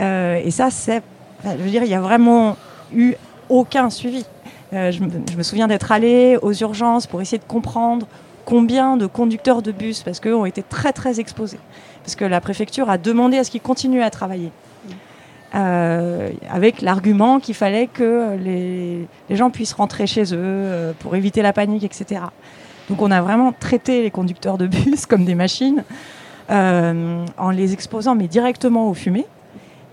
[0.00, 1.02] Euh, et ça, c'est.
[1.44, 2.56] Je veux dire, il n'y a vraiment
[2.94, 3.14] eu
[3.48, 4.24] aucun suivi.
[4.72, 5.00] Euh, je,
[5.36, 8.06] me souviens d'être allé aux urgences pour essayer de comprendre
[8.44, 11.60] combien de conducteurs de bus, parce qu'eux ont été très très exposés,
[12.02, 14.50] parce que la préfecture a demandé à ce qu'ils continuent à travailler.
[15.54, 21.42] Euh, avec l'argument qu'il fallait que les, gens puissent rentrer chez eux euh, pour éviter
[21.42, 22.22] la panique, etc.
[22.88, 25.84] Donc on a vraiment traité les conducteurs de bus comme des machines
[26.48, 29.26] en les exposant mais directement aux fumées.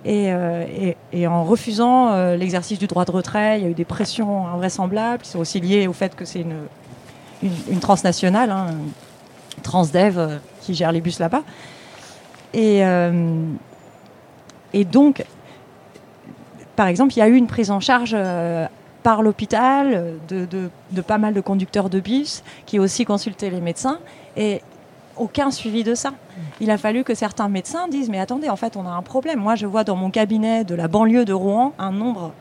[0.04, 5.22] Et, en refusant l'exercice du droit de retrait, il y a eu des pressions invraisemblables
[5.22, 6.44] qui sont aussi liées au fait que c'est
[7.42, 8.68] une, transnationale, hein,
[9.64, 11.44] Transdev, qui gère les bus là-bas.
[12.54, 12.84] Et
[14.86, 15.24] donc,
[16.76, 18.68] par exemple, il y a eu une prise en charge euh,
[19.04, 24.00] par l'hôpital de, pas mal de conducteurs de bus qui ont aussi consulté les médecins
[24.38, 24.62] et
[25.18, 26.14] aucun suivi de ça.
[26.60, 29.40] Il a fallu que certains médecins disent mais attendez, en fait, on a un problème.
[29.40, 32.32] Moi, je vois dans mon cabinet de la banlieue de Rouen un nombre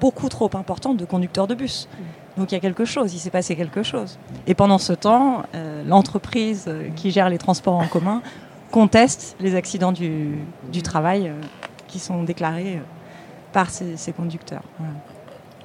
[0.00, 1.88] beaucoup trop important de conducteurs de bus.
[2.36, 4.18] Donc il y a quelque chose, il s'est passé quelque chose.
[4.46, 8.22] Et pendant ce temps, euh, l'entreprise euh, qui gère les transports en commun
[8.70, 10.38] conteste les accidents du,
[10.84, 11.32] travail
[11.88, 12.80] qui sont déclarés
[13.52, 14.62] par ces, conducteurs.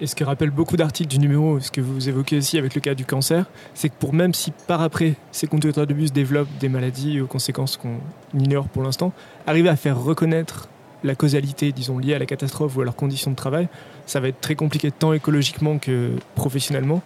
[0.01, 2.81] Et ce que rappelle beaucoup d'articles du numéro, ce que vous évoquez aussi avec le
[2.81, 6.49] cas du cancer, c'est que pour même si par après ces conducteurs de bus développent
[6.59, 7.99] des maladies aux conséquences qu'on
[8.33, 9.13] ignore pour l'instant,
[9.45, 10.69] arriver à faire reconnaître
[11.03, 13.67] la causalité, disons, liée à la catastrophe ou à leurs conditions de travail,
[14.05, 17.01] ça va être très compliqué tant écologiquement que professionnellement.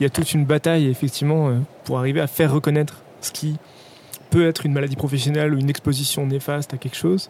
[0.00, 3.56] Il y a toute une bataille, effectivement, euh, pour arriver à faire reconnaître ce qui
[4.30, 7.28] peut être une maladie professionnelle ou une exposition néfaste à quelque chose,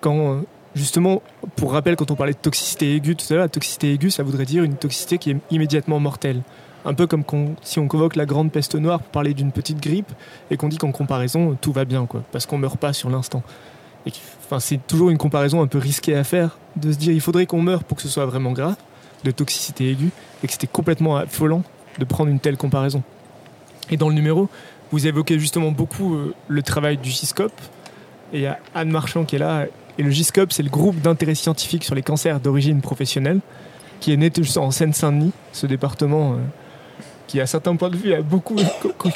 [0.00, 0.40] quand euh,
[0.74, 1.22] Justement,
[1.56, 4.22] pour rappel, quand on parlait de toxicité aiguë tout à l'heure, la toxicité aiguë, ça
[4.22, 6.42] voudrait dire une toxicité qui est immédiatement mortelle.
[6.84, 7.24] Un peu comme
[7.62, 10.10] si on convoque la grande peste noire pour parler d'une petite grippe
[10.50, 13.42] et qu'on dit qu'en comparaison, tout va bien, quoi, parce qu'on meurt pas sur l'instant.
[14.58, 17.62] C'est toujours une comparaison un peu risquée à faire, de se dire il faudrait qu'on
[17.62, 18.76] meure pour que ce soit vraiment grave,
[19.24, 20.10] de toxicité aiguë,
[20.42, 21.62] et que c'était complètement affolant
[21.98, 23.02] de prendre une telle comparaison.
[23.90, 24.48] Et dans le numéro,
[24.90, 27.52] vous évoquez justement beaucoup euh, le travail du GISCOP,
[28.32, 29.66] et il y a Anne Marchand qui est là
[29.98, 33.40] et le GISCOP, c'est le groupe d'intérêt scientifique sur les cancers d'origine professionnelle,
[34.00, 36.36] qui est né en Seine-Saint-Denis, ce département euh,
[37.26, 38.56] qui, à certains points de vue, a beaucoup,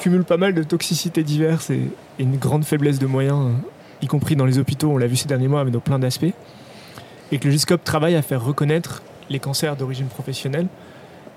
[0.01, 4.37] cumule pas mal de toxicités diverses et, une grande faiblesse de moyens, euh, y compris
[4.37, 6.33] dans les hôpitaux, on l'a vu ces derniers mois, mais dans plein d'aspects.
[7.33, 10.69] Et que le GISCOP travaille à faire reconnaître les cancers d'origine professionnelle.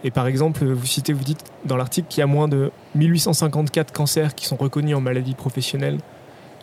[0.04, 3.92] Et par exemple, vous citez, vous dites dans l'article qu'il y a moins de 1854
[3.92, 5.98] cancers qui sont reconnus en maladie professionnelle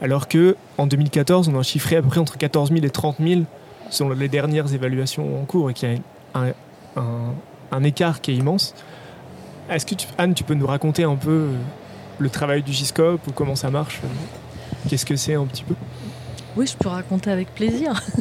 [0.01, 3.17] alors que en 2014, on a chiffré à peu près entre 14 000 et 30
[3.21, 3.43] 000
[3.91, 5.97] selon les dernières évaluations en cours et qu'il y
[6.35, 6.55] a
[6.97, 8.75] un, écart qui est immense.
[9.71, 11.53] Est-ce que Anne, tu peux nous raconter un peu euh,
[12.19, 14.01] le travail du GISCOP ou comment ça marche
[14.89, 15.75] Qu'est-ce que c'est un petit peu?
[16.57, 18.03] Oui, je peux raconter avec plaisir.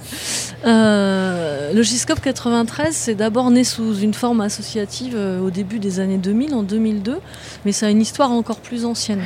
[0.65, 5.99] Euh, le GISCOP 93, c'est d'abord né sous une forme associative euh, au début des
[5.99, 7.19] années 2000, en 2002,
[7.65, 9.21] mais ça a une histoire encore plus ancienne.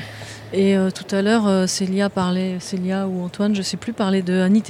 [0.51, 3.93] Et euh, tout à l'heure, euh, Célia parlait, Célia ou Antoine, je ne sais plus,
[3.93, 4.63] parlait de Annie.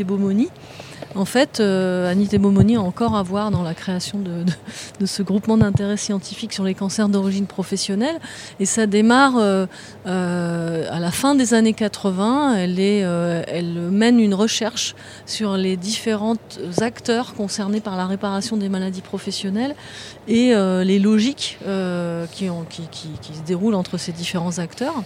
[1.15, 4.45] En fait, euh, Annie Tebomoni a encore à voir dans la création de,
[5.05, 8.19] ce groupement d'intérêt scientifique sur les cancers d'origine professionnelle.
[8.59, 9.67] Et ça démarre à
[10.05, 12.55] la fin des années 80.
[12.57, 14.95] Elle, est, elle mène une recherche
[15.25, 16.35] sur les différents
[16.79, 19.75] acteurs concernés par la réparation des maladies professionnelles
[20.27, 21.57] et les logiques
[22.31, 22.49] qui,
[22.91, 25.03] qui, se déroulent entre ces différents acteurs.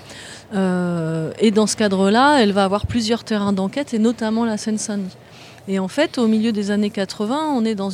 [0.55, 5.15] Euh, et dans ce cadre-là, elle va avoir plusieurs terrains d'enquête, et notamment la Seine-Saint-Denis.
[5.67, 7.91] Et en fait, au milieu des années 80, on est dans,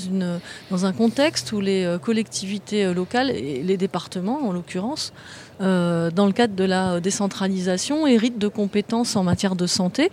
[0.86, 5.14] un contexte où les euh, collectivités euh, locales, et les départements en l'occurrence,
[5.60, 10.10] dans le cadre de la décentralisation, héritent de compétences en matière de santé.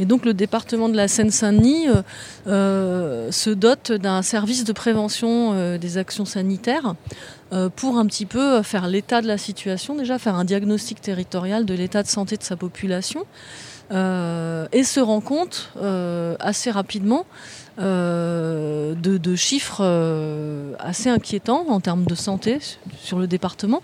[0.00, 1.86] Et donc le département de la Seine-Saint-Denis
[2.46, 6.96] se dote d'un service de prévention des actions sanitaires
[7.52, 11.66] euh, pour un petit peu faire l'état de la situation, déjà faire un diagnostic territorial
[11.66, 13.26] de l'état de santé de sa population,
[13.90, 17.26] euh, et se rend compte euh, assez rapidement
[17.78, 19.82] de, de, chiffres
[20.78, 22.58] assez inquiétants en termes de santé
[23.02, 23.80] sur le département.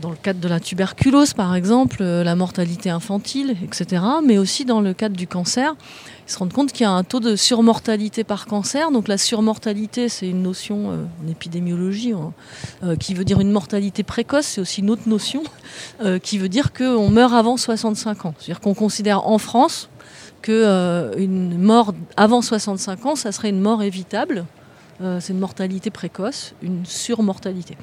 [0.00, 4.80] Dans le cadre de la tuberculose, par exemple, la mortalité infantile, etc., mais aussi dans
[4.80, 5.74] le cadre du cancer
[6.28, 8.90] ils se rendent compte qu'il y a un taux de surmortalité par cancer.
[8.90, 12.34] Donc la surmortalité, c'est une notion euh, en épidémiologie hein,
[12.84, 14.44] euh, qui veut dire une mortalité précoce.
[14.44, 15.42] C'est aussi une autre notion
[16.04, 18.34] euh, qui veut dire qu'on meurt avant 65 ans.
[18.36, 19.88] C'est-à-dire qu'on considère en France
[20.42, 24.44] qu'une mort avant 65 ans, ça serait une mort évitable.
[25.00, 27.76] c'est une mortalité précoce, une surmortalité.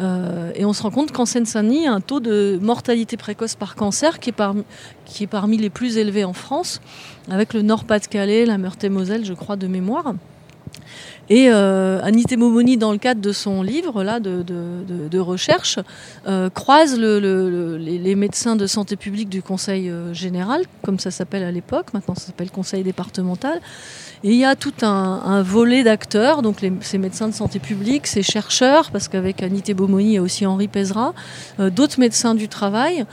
[0.00, 3.16] Euh, et on se rend compte qu'en Seine-Saint-Denis, il y a un taux de mortalité
[3.16, 4.64] précoce par cancer qui est, parmi,
[5.04, 6.80] qui est parmi les plus élevés en France,
[7.30, 10.14] avec le Nord-Pas-de-Calais, la Meurthe-et-Moselle, je crois, de mémoire.
[11.30, 15.78] Et euh, Anité dans le cadre de son livre là, de, recherche,
[16.26, 21.10] euh, croise le, le, les, médecins de santé publique du Conseil euh, général, comme ça
[21.10, 23.60] s'appelle à l'époque, maintenant ça s'appelle Conseil départemental.
[24.24, 28.22] Et il y a tout un, volet d'acteurs, donc ces médecins de santé publique, ces
[28.22, 31.14] chercheurs, parce qu'avec Anité Momoni, il y a aussi Henri Pezra,
[31.60, 33.04] euh, d'autres médecins du travail,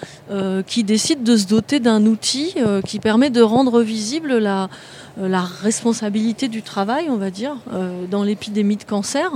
[0.68, 4.70] qui décident de se doter d'un outil qui permet de rendre visible la
[5.18, 9.32] la responsabilité du travail, on va dire, euh, dans l'épidémie de cancer.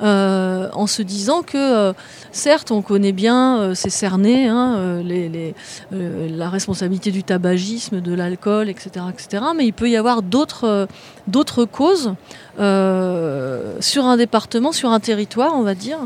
[0.00, 1.92] Euh, en se disant que
[2.30, 5.56] certes on connaît bien, c'est cerné, hein, les,
[5.90, 10.86] la responsabilité du tabagisme, de l'alcool, etc., etc., mais il peut y avoir d'autres
[11.26, 12.14] d'autres causes
[12.58, 15.98] sur un département, sur un territoire, on va dire,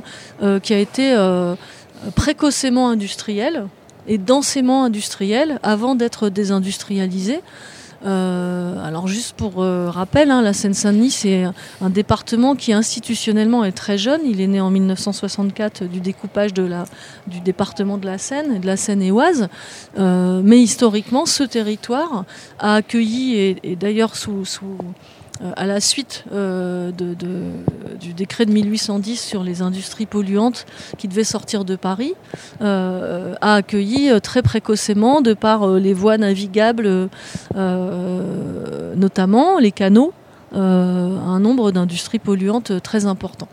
[0.63, 1.15] qui a été
[2.15, 3.67] précocement industriel
[4.09, 7.41] et densément industriel avant d'être désindustrialisé.
[8.05, 11.45] Euh, alors juste pour euh, rappel, hein, la Seine-Saint-Denis, c'est
[11.81, 14.21] un département qui institutionnellement est très jeune.
[14.25, 19.49] Il est né en 1964 du découpage du département de la Seine, de la Seine-et-Oise.
[19.99, 22.25] Euh, mais historiquement, ce territoire
[22.59, 24.45] a accueilli, et, et d'ailleurs sous,
[25.57, 26.91] à la suite euh,
[28.01, 30.67] du décret de 1810 sur les industries polluantes
[30.99, 32.15] qui devait sortir de Paris,
[32.61, 37.09] euh, a accueilli très précocement, de par les voies navigables
[38.97, 40.13] notamment, les canaux,
[40.55, 43.49] un nombre d'industries polluantes très important.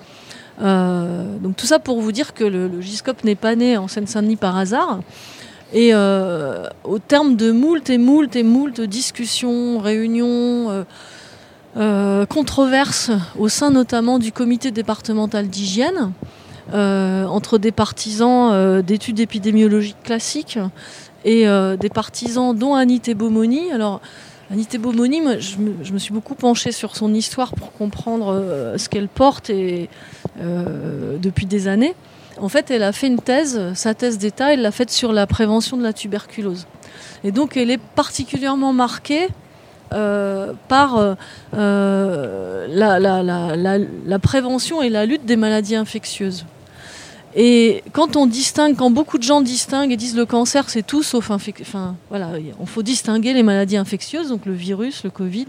[0.59, 2.81] donc tout ça pour vous dire que le, le
[3.23, 4.99] n'est pas né en Seine-Saint-Denis par hasard.
[5.73, 10.85] Et au terme de moult et moult et moult discussions, réunions,
[11.77, 16.13] euh, controverse au sein notamment du comité départemental d'hygiène
[16.73, 20.57] euh, entre des partisans euh, d'études épidémiologiques classiques
[21.25, 23.71] et des partisans dont Anité Beaumoni.
[23.73, 23.99] Alors
[24.79, 29.49] Beaumoni, je, je, me suis beaucoup penchée sur son histoire pour comprendre ce qu'elle porte
[29.49, 29.89] et,
[30.37, 31.93] depuis des années.
[32.37, 35.27] En fait, elle a fait une thèse, sa thèse d'État, elle l'a faite sur la
[35.27, 36.67] prévention de la tuberculose.
[37.25, 39.27] Et donc, elle est particulièrement marquée
[39.91, 41.15] euh, par euh,
[41.55, 46.45] euh, la, prévention et la lutte des maladies infectieuses.
[47.35, 51.03] Et quand on distingue, quand beaucoup de gens distinguent et disent le cancer c'est tout
[51.03, 55.45] sauf enfin voilà, on faut distinguer les maladies infectieuses, donc le virus, le Covid,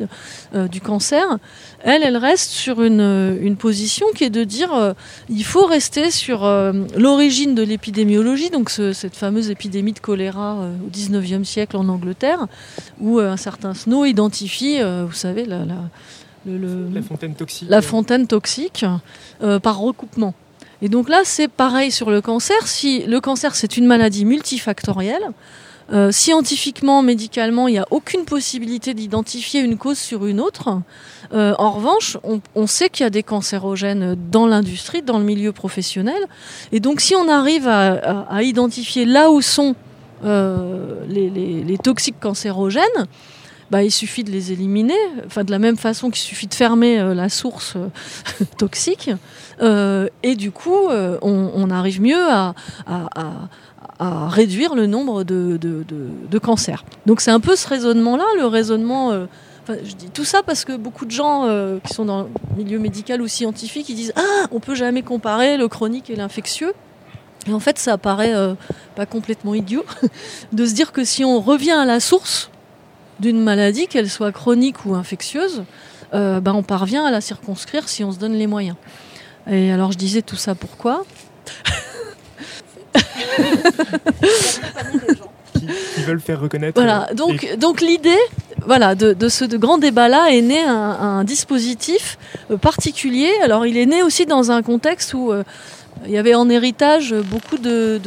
[0.55, 1.39] euh, du cancer.
[1.83, 4.93] Elle, elle reste sur une, une position qui est de dire euh,
[5.31, 10.59] il faut rester sur euh, l'origine de l'épidémiologie, donc ce, cette fameuse épidémie de choléra
[10.59, 12.47] euh, au 19e siècle en Angleterre,
[13.01, 15.77] où euh, un certain Snow identifie, euh, vous savez, la, la,
[16.45, 18.85] le, le, la fontaine toxique, la fontaine toxique
[19.63, 20.35] par recoupement.
[20.83, 22.67] Et donc là, c'est pareil sur le cancer.
[22.67, 25.33] Si le cancer, c'est une maladie multifactorielle,
[25.93, 30.81] euh, scientifiquement, médicalement, il n'y a aucune possibilité d'identifier une cause sur une autre.
[31.33, 32.17] Euh, en revanche,
[32.55, 36.23] on, sait qu'il y a des cancérogènes dans l'industrie, dans le milieu professionnel.
[36.71, 39.75] Et donc, si on arrive à, identifier là où sont
[40.25, 43.07] euh, les, toxiques cancérogènes,
[43.71, 46.99] bah, il suffit de les éliminer, enfin de la même façon qu'il suffit de fermer
[46.99, 49.11] euh, la source euh, toxique,
[49.63, 50.89] euh, et du coup,
[51.23, 52.55] on, arrive mieux à,
[54.01, 56.85] réduire le nombre de, cancers.
[57.07, 59.27] Donc c'est un peu ce raisonnement-là, le raisonnement.
[59.69, 61.47] Je dis tout ça parce que beaucoup de gens
[61.85, 65.59] qui sont dans le milieu médical ou scientifique, ils disent ah on peut jamais comparer
[65.59, 66.73] le chronique et l'infectieux.
[67.47, 68.35] Et en fait, ça paraît
[68.97, 69.85] pas complètement idiot
[70.53, 72.51] de se dire que si on revient à la source
[73.21, 75.65] d'une maladie, qu'elle soit chronique ou infectieuse,
[76.13, 78.77] euh, ben on parvient à la circonscrire si on se donne les moyens.
[79.49, 81.05] Et alors je disais tout ça pourquoi?
[85.55, 86.81] Qui, qui, veulent faire reconnaître.
[86.81, 87.57] Voilà, donc, et...
[87.57, 88.19] donc l'idée
[88.65, 92.19] voilà, de, de, ce de grand débat-là est né un, un dispositif
[92.51, 93.31] euh, particulier.
[93.43, 95.45] Alors il est né aussi dans un contexte où euh,
[96.07, 98.01] il y avait en héritage beaucoup de,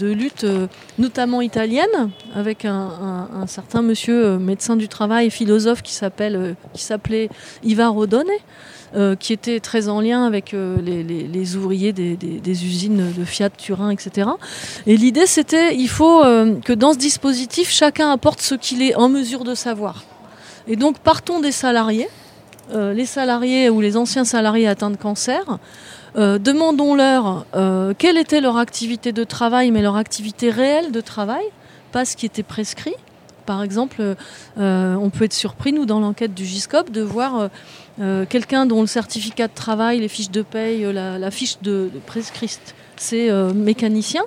[0.00, 0.66] luttes, euh,
[0.98, 7.28] notamment italiennes, avec un, certain monsieur euh, médecin du travail, philosophe qui euh, s'appelait
[7.64, 8.26] Ivar Rodone,
[8.94, 14.30] euh, qui était très en lien avec les, ouvriers des, usines de Fiat, Turin, etc.
[14.86, 19.08] Et l'idée, c'était, il faut que dans ce dispositif, chacun apporte ce qu'il est en
[19.08, 20.04] mesure de savoir.
[20.68, 22.08] Et donc, partons des salariés,
[22.74, 25.58] les salariés ou les anciens salariés atteints de cancer.
[26.16, 31.44] Euh, demandons-leur euh, quelle était leur activité de travail, mais leur activité réelle de travail,
[31.92, 32.94] pas ce qui était prescrit.
[33.44, 34.16] Par exemple,
[34.58, 37.48] euh, on peut être surpris, nous, dans l'enquête du GISCOP, de voir
[38.28, 42.74] quelqu'un dont le certificat de travail, les fiches de paye, la, fiche de, de prescrite,
[42.96, 44.22] c'est mécanicien.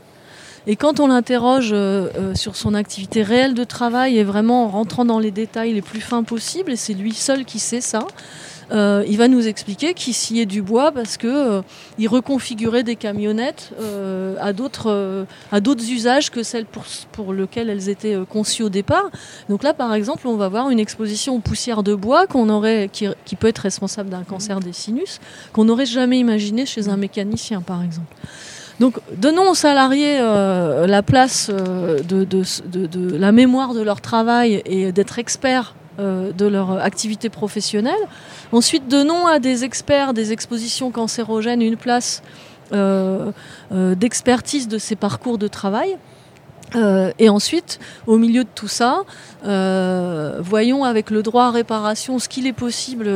[0.67, 1.75] Et quand on l'interroge
[2.33, 6.01] sur son activité réelle de travail et vraiment en rentrant dans les détails les plus
[6.01, 8.07] fins possibles, et c'est lui seul qui sait ça,
[8.71, 11.61] euh, il va nous expliquer qu'il sciait du bois parce que euh,
[12.07, 17.89] reconfigurait des camionnettes euh, à d'autres à d'autres usages que celles pour pour lesquelles elles
[17.89, 19.09] étaient conçues au départ.
[19.47, 22.89] Donc là, par exemple, on va voir une exposition aux poussières de bois qu'on aurait
[22.91, 25.19] qui, peut être responsable d'un cancer des sinus
[25.53, 28.15] qu'on n'aurait jamais imaginé chez un mécanicien, par exemple.
[28.79, 35.75] Donc, donnons aux salariés la place de, la mémoire de leur travail et d'être experts
[35.99, 37.93] euh, de leur activité professionnelle.
[38.53, 42.23] Ensuite, donnons à des experts des expositions cancérogènes une place
[42.71, 43.31] euh,
[43.73, 45.97] euh, d'expertise de ces parcours de travail.
[47.17, 49.01] et ensuite, au milieu de tout ça,
[49.43, 53.09] voyons avec le droit à réparation ce qu'il est possible,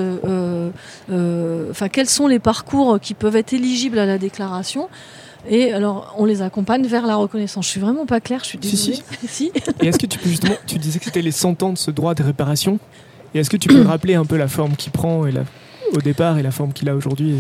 [1.69, 4.89] enfin quels sont les parcours qui peuvent être éligibles à la déclaration.
[5.49, 7.65] Et alors, on les accompagne vers la reconnaissance.
[7.65, 8.95] Je suis vraiment pas claire, je suis désolée.
[8.95, 9.51] Si, si.
[9.81, 11.91] Et est-ce que tu peux justement, tu disais que c'était les 100 ans de ce
[11.91, 12.79] droit de réparation.
[13.33, 15.43] Et est-ce que tu peux rappeler un peu la forme qu'il prend et la,
[15.93, 17.35] au départ et la forme qu'il a aujourd'hui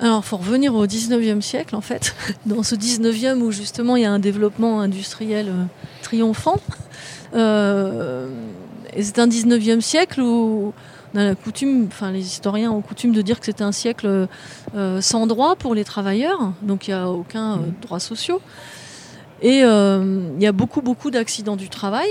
[0.00, 2.16] alors, il faut revenir au 19e siècle, en fait,
[2.46, 5.64] dans ce 19e où justement il y a un développement industriel euh,
[6.02, 6.60] triomphant.
[7.34, 8.28] Euh,
[8.92, 10.74] et c'est un 19e siècle où
[11.22, 14.28] la coutume, enfin les historiens ont coutume de dire que c'était un siècle
[14.74, 17.74] euh, sans droit pour les travailleurs, donc il n'y a aucun euh, mmh.
[17.82, 18.38] droit social.
[19.42, 22.08] Et euh, il y a beaucoup, beaucoup d'accidents du travail.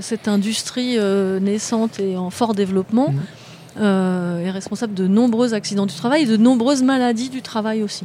[0.00, 0.98] cette industrie
[1.40, 3.82] naissante et en fort développement mmh.
[3.82, 8.04] est responsable de nombreux accidents du travail et de nombreuses maladies du travail aussi.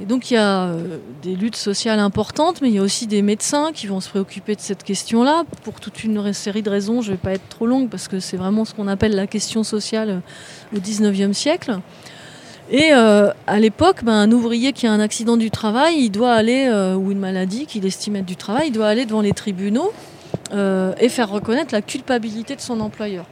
[0.00, 3.06] Et donc il y a euh, des luttes sociales importantes, mais il y a aussi
[3.06, 7.02] des médecins qui vont se préoccuper de cette question-là pour toute une série de raisons.
[7.02, 9.26] Je ne vais pas être trop longue parce que c'est vraiment ce qu'on appelle la
[9.26, 10.22] question sociale
[10.72, 11.78] euh, au 19e siècle.
[12.70, 16.32] Et euh, à l'époque, ben, un ouvrier qui a un accident du travail, il doit
[16.32, 19.92] aller, ou une maladie qu'il estime être du travail, il doit aller devant les tribunaux
[20.52, 23.26] et faire reconnaître la culpabilité de son employeur.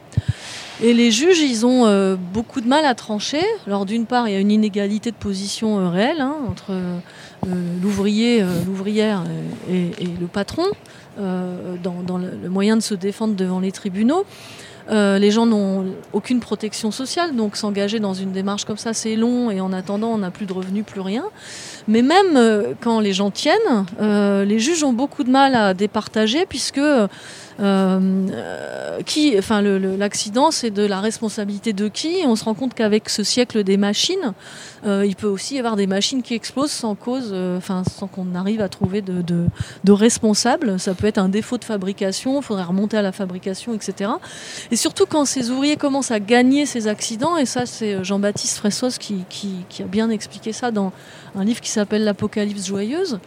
[0.83, 3.43] Et les juges, ils ont euh, beaucoup de mal à trancher.
[3.67, 6.99] Alors d'une part, il y a une inégalité de position euh, réelle hein, entre euh,
[7.83, 9.25] l'ouvrier, l'ouvrière
[9.71, 10.65] et, le patron
[11.19, 14.25] dans, le, moyen de se défendre devant les tribunaux.
[14.91, 19.51] les gens n'ont aucune protection sociale, donc s'engager dans une démarche comme ça, c'est long
[19.51, 21.25] et en attendant, on n'a plus de revenus, plus rien.
[21.89, 22.39] Mais même
[22.81, 26.81] quand les gens tiennent, les juges ont beaucoup de mal à départager puisque
[27.61, 32.23] euh, qui, enfin, l'accident, c'est de la responsabilité de qui?
[32.25, 34.35] On se rend compte qu'avec ce siècle des machines,
[34.87, 38.07] euh, il peut aussi y avoir des machines qui explosent sans cause, euh, enfin, sans
[38.07, 39.47] qu'on arrive à trouver de,
[39.89, 40.79] responsables.
[40.79, 44.11] Ça peut être un défaut de fabrication, il faudrait remonter à la fabrication, etc.
[44.71, 48.99] Et surtout quand ces ouvriers commencent à gagner ces accidents, et ça, c'est Jean-Baptiste Fressos
[48.99, 50.93] qui, qui, a bien expliqué ça dans
[51.35, 53.19] un livre qui s'appelle L'Apocalypse joyeuse.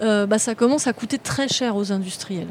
[0.00, 2.48] bah, ça commence à coûter très cher aux industriels.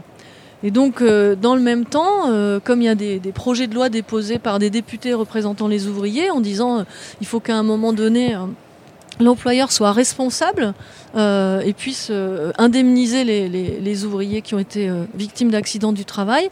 [0.64, 3.76] Et donc, euh, dans le même temps, euh, comme il y a des, projets de
[3.76, 6.84] loi déposés par des députés représentant les ouvriers en disant euh,
[7.20, 8.38] il faut qu'à un moment donné,
[9.20, 10.74] l'employeur soit responsable
[11.16, 12.12] et puisse
[12.58, 16.50] indemniser les, ouvriers qui ont été victimes d'accidents du travail.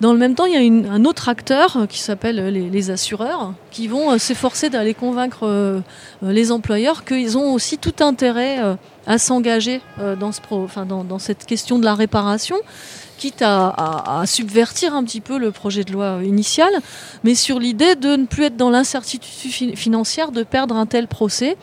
[0.00, 3.86] Dans le même temps, il y a un autre acteur qui s'appelle les, assureurs, qui
[3.86, 5.82] vont s'efforcer d'aller convaincre
[6.22, 8.58] les employeurs qu'ils ont aussi tout intérêt
[9.06, 9.80] à s'engager
[10.18, 12.56] dans, cette question de la réparation
[13.16, 16.70] quitte à, subvertir un petit peu le projet de loi initial,
[17.24, 21.56] mais sur l'idée de ne plus être dans l'incertitude financière, de perdre un tel procès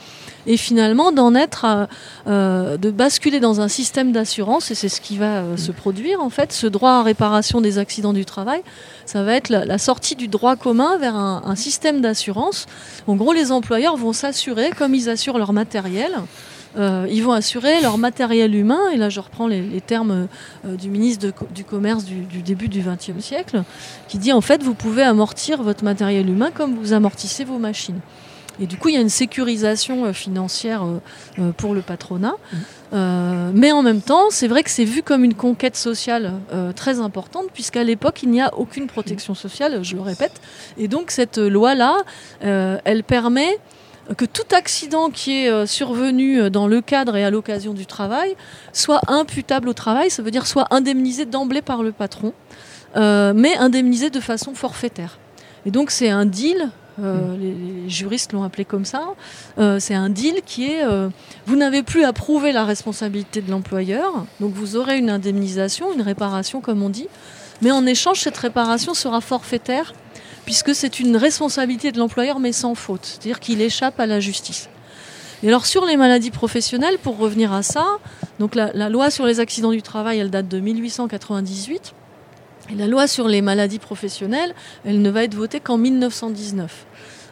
[0.46, 1.88] et finalement d'en être,
[2.28, 6.22] euh, de basculer dans un système d'assurance, et c'est ce qui va euh, se produire
[6.22, 8.62] en fait, ce droit à réparation des accidents du travail,
[9.06, 12.66] ça va être la, sortie du droit commun vers un, un système d'assurance.
[13.08, 16.12] En gros, les employeurs vont s'assurer, comme ils assurent leur matériel,
[16.78, 20.28] euh, ils vont assurer leur matériel humain, et là je reprends les, termes
[20.66, 23.64] euh, du ministre du Commerce du, début du XXe siècle,
[24.08, 28.00] qui dit en fait vous pouvez amortir votre matériel humain comme vous amortissez vos machines.
[28.60, 30.86] Et du coup, il y a une sécurisation euh, financière
[31.58, 32.36] pour le patronat.
[32.92, 33.52] Mmh.
[33.56, 36.34] mais en même temps, c'est vrai que c'est vu comme une conquête sociale
[36.76, 40.40] très importante, puisqu'à l'époque, il n'y a aucune protection sociale, je le répète.
[40.78, 41.98] Et donc, cette loi-là,
[42.42, 43.58] elle permet
[44.18, 47.86] que tout accident qui est euh, survenu euh, dans le cadre et à l'occasion du
[47.86, 48.36] travail
[48.74, 52.34] soit imputable au travail, ça veut dire soit indemnisé d'emblée par le patron,
[52.96, 55.20] euh, mais indemnisé de façon forfaitaire.
[55.66, 57.04] Et donc c'est un deal, mmh.
[57.40, 59.08] les, juristes l'ont appelé comme ça,
[59.80, 60.84] c'est un deal qui est,
[61.46, 66.02] vous n'avez plus à prouver la responsabilité de l'employeur, donc vous aurez une indemnisation, une
[66.02, 67.08] réparation comme on dit,
[67.62, 69.94] mais en échange cette réparation sera forfaitaire
[70.46, 73.06] puisque c'est une responsabilité de l'employeur, mais sans faute.
[73.06, 74.70] C'est-à-dire qu'il échappe à la justice.
[75.44, 77.86] Et alors sur les maladies professionnelles, pour revenir à ça,
[78.40, 81.94] donc la, loi sur les accidents du travail, elle date de 1898.
[82.72, 86.86] Et la loi sur les maladies professionnelles, elle ne va être votée qu'en 1919.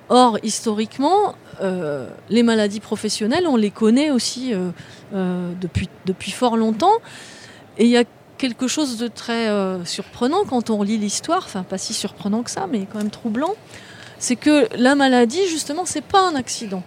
[0.09, 4.71] Or, historiquement, euh, les maladies professionnelles, on les connaît aussi euh,
[5.13, 6.97] euh, depuis, depuis fort longtemps.
[7.77, 8.03] Et il y a
[8.41, 9.47] quelque chose de très
[9.85, 13.53] surprenant quand on lit l'histoire, enfin pas si surprenant que ça, mais quand même troublant,
[14.17, 16.83] c'est que la maladie, justement, c'est pas un accident.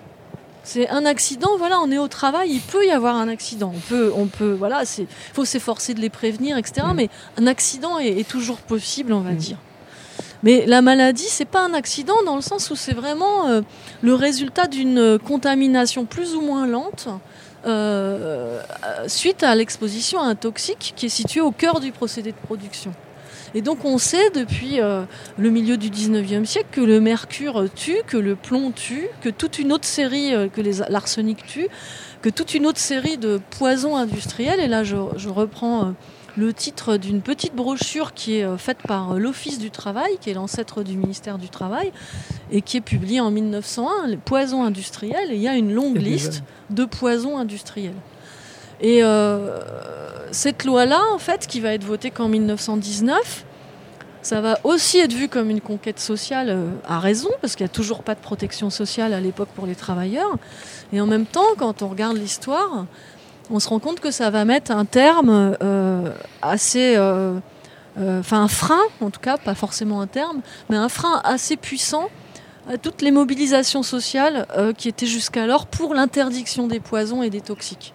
[0.65, 3.73] C'est un accident, voilà, on est au travail, il peut y avoir un accident.
[3.75, 6.87] On peut, on peut, voilà, il faut s'efforcer de les prévenir, etc.
[6.91, 6.95] Mm.
[6.95, 9.37] Mais un accident est, toujours possible, on va mm.
[9.37, 9.59] dire.
[10.43, 13.61] Mais la maladie, c'est pas un accident dans le sens où c'est vraiment euh,
[14.03, 17.09] le résultat d'une contamination plus ou moins lente
[17.67, 18.61] euh,
[19.07, 22.93] suite à l'exposition à un toxique qui est situé au cœur du procédé de production.
[23.55, 25.05] Et donc on sait depuis euh,
[25.39, 29.59] le milieu du 19e siècle que le mercure tue, que le plomb tue, que toute
[29.59, 30.61] une autre série, que
[30.91, 31.69] l'arsenic tue,
[32.21, 35.95] que toute une autre série de poisons industriels, et là je, je reprends
[36.37, 40.31] le titre d'une petite brochure qui est euh, faite par euh, l'Office du Travail, qui
[40.31, 41.93] est l'ancêtre du ministère du Travail,
[42.51, 45.97] et qui est publiée en 1901, les poisons industriels, et il y a une longue
[45.97, 47.95] liste de poisons industriels.
[48.81, 49.61] Et euh,
[50.33, 53.45] cette loi-là, en fait, qui va être votée qu'en 1919,
[54.23, 56.59] ça va aussi être vu comme une conquête sociale
[56.89, 59.75] à raison, parce qu'il n'y a toujours pas de protection sociale à l'époque pour les
[59.75, 60.35] travailleurs.
[60.93, 62.87] Et en même temps, quand on regarde l'histoire,
[63.55, 66.11] on se rend compte que ça va mettre un terme euh,
[66.43, 66.97] assez.
[66.97, 67.39] Euh,
[67.97, 71.57] euh, enfin, un frein, en tout cas, pas forcément un terme, mais un frein assez
[71.57, 72.09] puissant
[72.69, 77.95] à toutes les mobilisations sociales qui étaient jusqu'alors pour l'interdiction des poisons et des toxiques.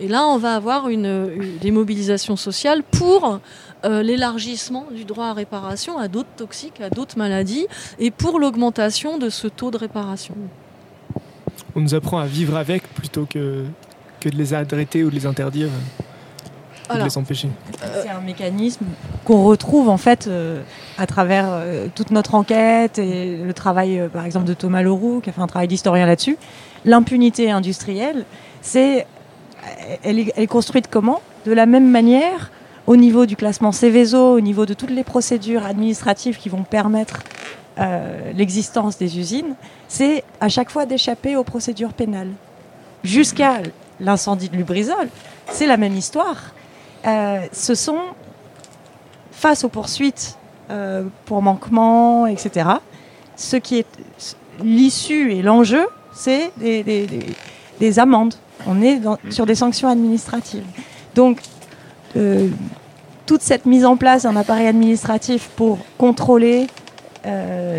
[0.00, 3.38] Et là, on va avoir une, des mobilisations sociales pour
[3.84, 7.66] l'élargissement du droit à réparation à d'autres toxiques, à d'autres maladies,
[8.00, 10.34] et pour l'augmentation de ce taux de réparation.
[11.76, 13.66] On nous apprend à vivre avec plutôt que
[14.20, 15.68] que de les arrêter ou de les interdire
[16.90, 17.48] ou de les empêcher.
[18.02, 18.86] C'est un mécanisme
[19.24, 20.62] qu'on retrouve en fait euh,
[20.96, 25.20] à travers euh, toute notre enquête et le travail euh, par exemple de Thomas Leroux
[25.22, 26.38] qui a fait un travail d'historien là-dessus.
[26.84, 28.24] L'impunité industrielle,
[28.62, 29.06] c'est
[30.02, 31.20] elle, est, construite comment?
[31.44, 32.50] De la même manière
[32.86, 37.20] au niveau du classement Céveso, au niveau de toutes les procédures administratives qui vont permettre
[38.34, 39.54] l'existence des usines,
[39.86, 42.30] c'est à chaque fois d'échapper aux procédures pénales
[43.04, 43.60] jusqu'à
[44.00, 45.08] l'incendie de Lubrizol,
[45.50, 46.54] c'est la même histoire.
[47.06, 48.00] Euh, ce sont,
[49.32, 50.36] face aux poursuites
[50.70, 52.68] euh, pour manquement, etc.,
[53.36, 53.86] ce qui est
[54.62, 58.34] l'issue et l'enjeu, c'est des, amendes.
[58.66, 60.64] On est sur des sanctions administratives.
[61.14, 61.38] Donc,
[62.16, 62.48] euh,
[63.26, 66.66] toute cette mise en place d'un appareil administratif pour contrôler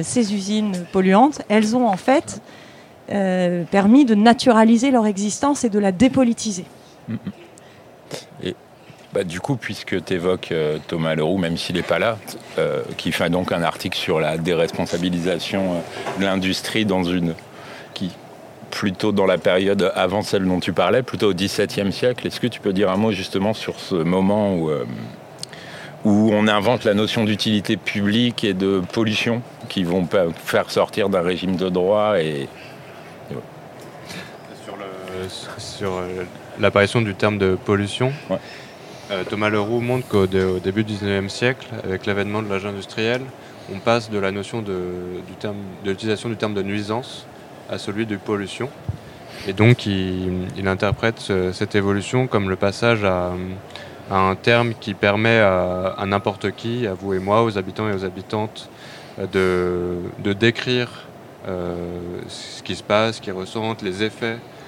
[0.03, 2.39] ces usines polluantes, elles ont en fait
[3.11, 6.65] euh, permis de naturaliser leur existence et de la dépolitiser.
[7.09, 7.15] Mm-hmm.
[8.43, 8.55] Et
[9.13, 12.19] bah, du coup, puisque tu évoques euh, Thomas Leroux, même s'il n'est pas là,
[12.59, 15.81] euh, qui fait donc un article sur la déresponsabilisation
[16.19, 17.33] de l'industrie dans une.
[17.93, 18.11] qui
[18.69, 22.27] plutôt dans la période avant celle dont tu parlais, plutôt au XVIIe siècle.
[22.27, 24.69] Est-ce que tu peux dire un mot justement sur ce moment où,
[26.05, 31.21] où on invente la notion d'utilité publique et de pollution qui vont faire sortir d'un
[31.21, 32.47] régime de droit et
[35.57, 36.23] sur euh,
[36.59, 38.11] l'apparition du terme de pollution.
[39.11, 43.21] Euh, Thomas Leroux montre qu'au début du 19e siècle, avec l'avènement de l'âge industriel,
[43.73, 44.77] on passe de la notion de,
[45.83, 47.25] l'utilisation du terme de nuisance
[47.69, 48.69] à celui de pollution.
[49.47, 53.31] Et donc, il, interprète cette évolution comme le passage à,
[54.11, 58.05] un terme qui permet à, n'importe qui, à vous et moi, aux habitants et aux
[58.05, 58.69] habitantes,
[59.31, 60.89] de, décrire
[61.47, 61.75] euh,
[62.27, 64.58] ce qui se passe, ce qu'ils ressentent, les effets euh,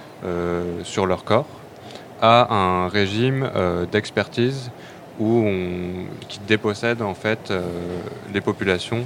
[0.84, 1.48] sur leur corps
[2.22, 4.70] à un régime euh, d'expertise
[5.20, 5.44] où
[6.30, 7.62] qui dépossède en fait euh,
[8.34, 9.04] les populations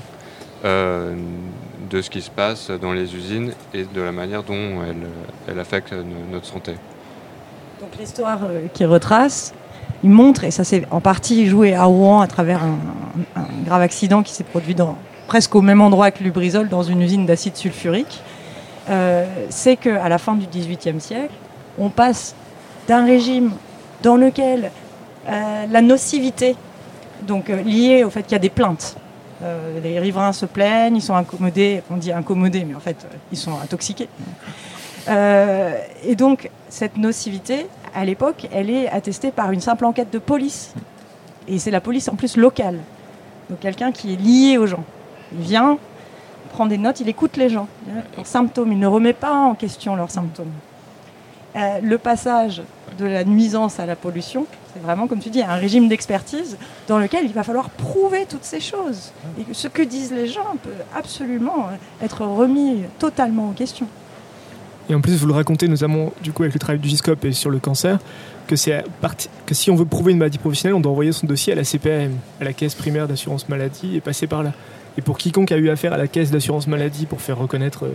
[0.63, 5.05] de ce qui se passe dans les usines et de la manière dont elle,
[5.47, 5.93] elle affecte
[6.31, 6.71] notre santé.
[7.79, 8.39] Donc l'histoire
[8.73, 9.53] qui retrace,
[10.03, 12.79] il montre, et ça s'est en partie joué à Rouen à travers un,
[13.63, 14.75] grave accident qui s'est produit
[15.27, 18.23] presque au même endroit que Lubrizol, dans une usine d'acide sulfurique.
[18.89, 21.33] Euh, c'est qu'à la fin du XVIIIe siècle,
[21.77, 22.35] on passe
[22.87, 23.51] d'un régime
[24.03, 24.71] dans lequel
[25.27, 26.55] euh, la nocivité,
[27.23, 28.95] donc euh, liée au fait qu'il y a des plaintes,
[29.83, 33.59] les riverains se plaignent, ils sont incommodés, on dit incommodés, mais en fait ils sont
[33.61, 34.07] intoxiqués.
[35.07, 40.73] et donc cette nocivité, à l'époque, elle est attestée par une simple enquête de police.
[41.47, 42.79] Et c'est la police en plus locale.
[43.49, 44.83] Donc quelqu'un qui est lié aux gens.
[45.33, 45.77] Il vient,
[46.55, 47.67] prend des notes, il écoute les gens,
[48.15, 50.53] leurs symptômes, il ne remet pas en question leurs symptômes.
[51.57, 52.61] euh, le passage
[52.97, 56.97] de la nuisance à la pollution, c'est vraiment, comme tu dis, un régime d'expertise dans
[56.97, 59.11] lequel il va falloir prouver toutes ces choses.
[59.37, 61.67] Et ce que disent les gens peut absolument
[62.01, 63.87] être remis totalement en question.
[64.89, 67.33] Et en plus, vous le racontez notamment du coup avec le travail du GISCOP et
[67.33, 67.99] sur le cancer,
[68.47, 68.55] que,
[69.45, 71.65] que si on veut prouver une maladie professionnelle, on doit envoyer son dossier à la
[71.65, 74.53] CPAM, à la caisse primaire d'assurance maladie, et passer par là.
[74.97, 77.91] Et pour quiconque a eu affaire à la caisse d'assurance maladie pour faire reconnaître, euh,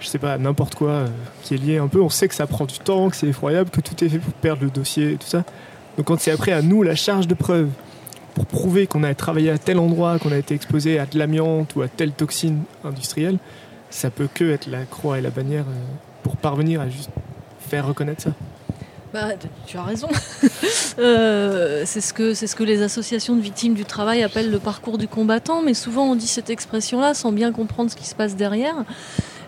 [0.00, 1.06] je sais pas, n'importe quoi euh,
[1.42, 3.70] qui est lié un peu, on sait que ça prend du temps, que c'est effroyable,
[3.70, 5.44] que tout est fait pour perdre le dossier et tout ça.
[5.96, 7.68] Donc quand c'est après à nous la charge de preuve
[8.34, 11.74] pour prouver qu'on a travaillé à tel endroit, qu'on a été exposé à de l'amiante
[11.76, 13.38] ou à telle toxine industrielle,
[13.90, 15.74] ça peut que être la croix et la bannière euh,
[16.22, 17.10] pour parvenir à juste
[17.68, 18.30] faire reconnaître ça.
[19.12, 19.30] Bah,
[19.66, 20.08] tu as raison.
[21.00, 24.98] euh, c'est ce, que, ce que les associations de victimes du travail appellent le parcours
[24.98, 28.36] du combattant, mais souvent on dit cette expression-là sans bien comprendre ce qui se passe
[28.36, 28.76] derrière.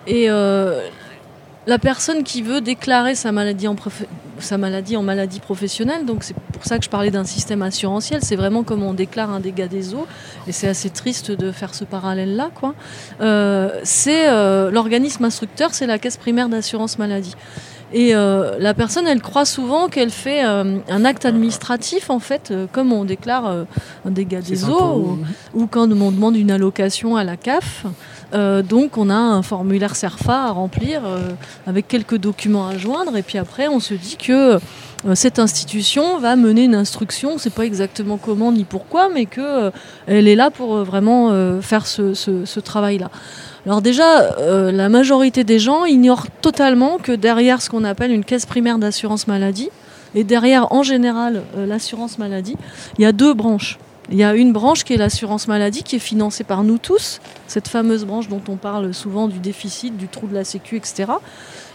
[0.09, 0.85] Et euh,
[1.69, 6.85] la personne qui veut déclarer sa maladie en, maladie, professionnelle, donc c'est pour ça que
[6.85, 10.09] je parlais d'un système assurantiel, c'est vraiment comme on déclare un dégât des eaux,
[10.49, 12.51] et c'est assez triste de faire ce parallèle-là.
[12.53, 12.75] quoi.
[13.21, 14.29] Euh, c'est
[14.73, 17.37] l'organisme instructeur, c'est la caisse primaire d'assurance maladie.
[17.93, 22.51] Et euh, la personne, elle croit souvent qu'elle fait euh, un acte administratif, en fait,
[22.51, 23.67] euh, comme on déclare
[24.07, 25.19] un dégât des eaux,
[25.55, 27.85] ou, quand on demande une allocation à la CAF.
[28.69, 31.03] donc on a un formulaire CERFA à remplir
[31.67, 34.59] avec quelques documents à joindre, et puis après on se dit que
[35.15, 39.27] cette institution va mener une instruction, on ne sait pas exactement comment ni pourquoi, mais
[39.27, 39.73] qu'elle
[40.29, 43.11] est là pour vraiment faire ce, ce travail-là.
[43.65, 48.25] Alors déjà, euh, la majorité des gens ignorent totalement que derrière ce qu'on appelle une
[48.25, 49.71] caisse primaire d'assurance maladie,
[50.15, 52.57] et derrière en général euh, l'assurance maladie,
[52.99, 53.79] il y a deux branches.
[54.11, 57.21] Il y a une branche qui est l'assurance maladie, qui est financée par nous tous,
[57.47, 61.05] cette fameuse branche dont on parle souvent du déficit, du trou de la sécu, etc.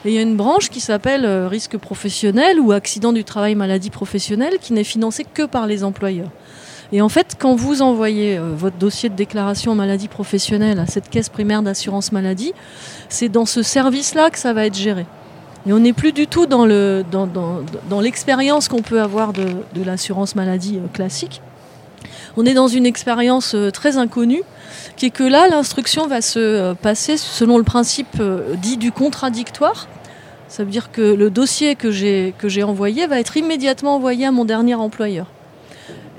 [0.03, 3.55] Et il y a une branche qui s'appelle euh, risque professionnel ou accident du travail
[3.55, 6.29] maladie professionnelle, qui n'est financée que par les employeurs.
[6.93, 11.09] Et en fait, quand vous envoyez euh, votre dossier de déclaration maladie professionnelle à cette
[11.09, 12.53] caisse primaire d'assurance maladie,
[13.09, 15.05] c'est dans ce service-là que ça va être géré.
[15.67, 17.59] Et on n'est plus du tout dans, le, dans, dans,
[17.89, 19.47] dans l'expérience qu'on peut avoir de,
[19.83, 21.41] l'assurance maladie euh, classique.
[22.37, 24.43] On est dans une expérience euh, très inconnue,
[24.95, 28.21] qui est que là, l'instruction va se passer selon le principe
[28.61, 29.87] dit du contradictoire.
[30.47, 34.45] Ça veut dire que le dossier que j'ai envoyé va être immédiatement envoyé à mon
[34.45, 35.27] dernier employeur.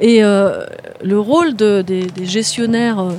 [0.00, 0.64] Et euh,
[1.02, 3.12] le rôle de, des, gestionnaires euh,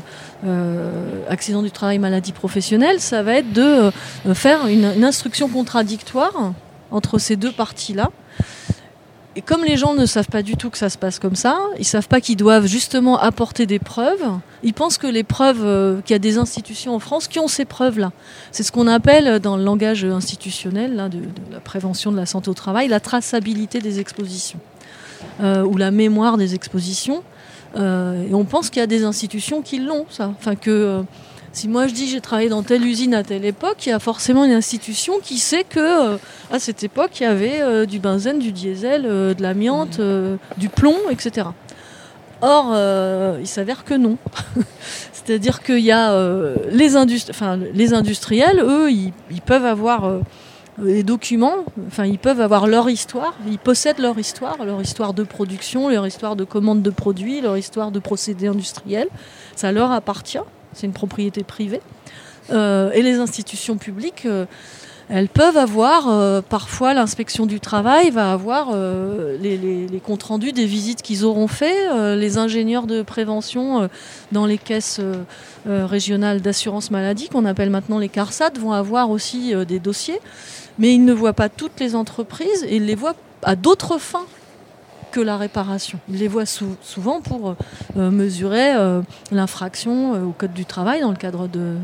[0.45, 0.91] euh,
[1.30, 3.91] accidents du travail, maladie professionnelle, ça va être de
[4.34, 6.53] faire une, instruction contradictoire
[6.91, 8.09] entre ces deux parties-là.
[9.36, 11.59] Et comme les gens ne savent pas du tout que ça se passe comme ça,
[11.77, 14.25] ils savent pas qu'ils doivent justement apporter des preuves.
[14.63, 17.63] Ils pensent que les preuves, qu'il y a des institutions en France qui ont ces
[17.63, 18.11] preuves-là.
[18.51, 21.19] C'est ce qu'on appelle dans le langage institutionnel de
[21.53, 24.59] la prévention de la santé au travail, la traçabilité des expositions
[25.41, 27.24] euh, ou la mémoire des expositions.
[27.76, 30.34] Euh, et on pense qu'il y a des institutions qui l'ont, ça.
[30.38, 31.01] Enfin, que euh,
[31.51, 33.99] si moi je dis j'ai travaillé dans telle usine à telle époque, il y a
[33.99, 35.80] forcément une institution qui sait que
[36.13, 36.17] euh,
[36.51, 39.99] à cette époque il y avait du benzène, du diesel, de l'amiante,
[40.57, 41.47] du plomb, etc.
[42.41, 42.74] Or,
[43.39, 44.17] il s'avère que non.
[45.13, 46.15] C'est-à-dire qu'il y a
[46.72, 50.09] les, industri enfin, les industriels, eux, ils, ils peuvent avoir
[50.82, 55.23] les documents, enfin ils peuvent avoir leur histoire, ils possèdent leur histoire, leur histoire de
[55.23, 59.09] production, leur histoire de commande de produits, leur histoire de procédés industriels,
[59.55, 60.39] ça leur appartient,
[60.73, 61.82] c'est une propriété privée.
[62.51, 64.45] Euh, et les institutions publiques, euh,
[65.09, 68.75] elles peuvent avoir, euh, parfois l'inspection du travail va avoir
[69.41, 73.89] les, les, comptes rendus des visites qu'ils auront fait, les ingénieurs de prévention
[74.32, 75.01] dans les caisses
[75.65, 80.19] régionales d'assurance maladie, qu'on appelle maintenant les CARSAT, vont avoir aussi des dossiers
[80.80, 84.25] mais ils ne voient pas toutes les entreprises et ils les voient à d'autres fins
[85.11, 85.99] que la réparation.
[86.09, 87.55] Ils les voient sou souvent pour
[87.97, 89.01] euh, mesurer euh,
[89.32, 91.75] l'infraction euh, au code du travail dans le cadre de,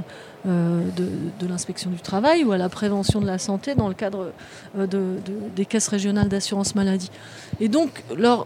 [1.48, 4.32] l'inspection du travail ou à la prévention de la santé dans le cadre
[4.78, 5.20] de, de,
[5.56, 7.10] des caisses régionales d'assurance maladie.
[7.60, 8.46] Et donc leur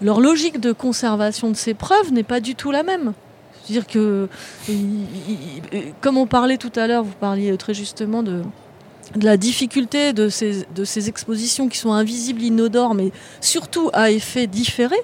[0.00, 3.12] logique de conservation de ces preuves n'est pas du tout la même.
[3.64, 4.28] C'est-à-dire que,
[6.00, 8.42] comme on parlait tout à l'heure, vous parliez très justement de,
[9.16, 13.10] de la difficulté de ces, de ces expositions qui sont invisibles, inodores, mais
[13.40, 14.96] surtout à effet différé.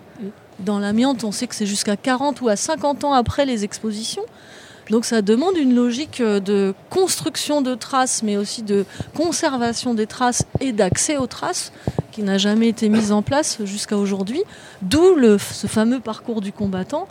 [0.59, 4.25] Dans l'amiante, on sait que c'est jusqu'à 40 ou à 50 ans après les expositions.
[4.91, 8.85] Donc ça demande une logique euh, de construction de traces, mais aussi de
[9.17, 11.73] conservation des traces et d'accès aux traces
[12.11, 14.43] qui n'a jamais été mise en place jusqu'à aujourd'hui.
[14.83, 17.07] D'où ce fameux parcours du combattant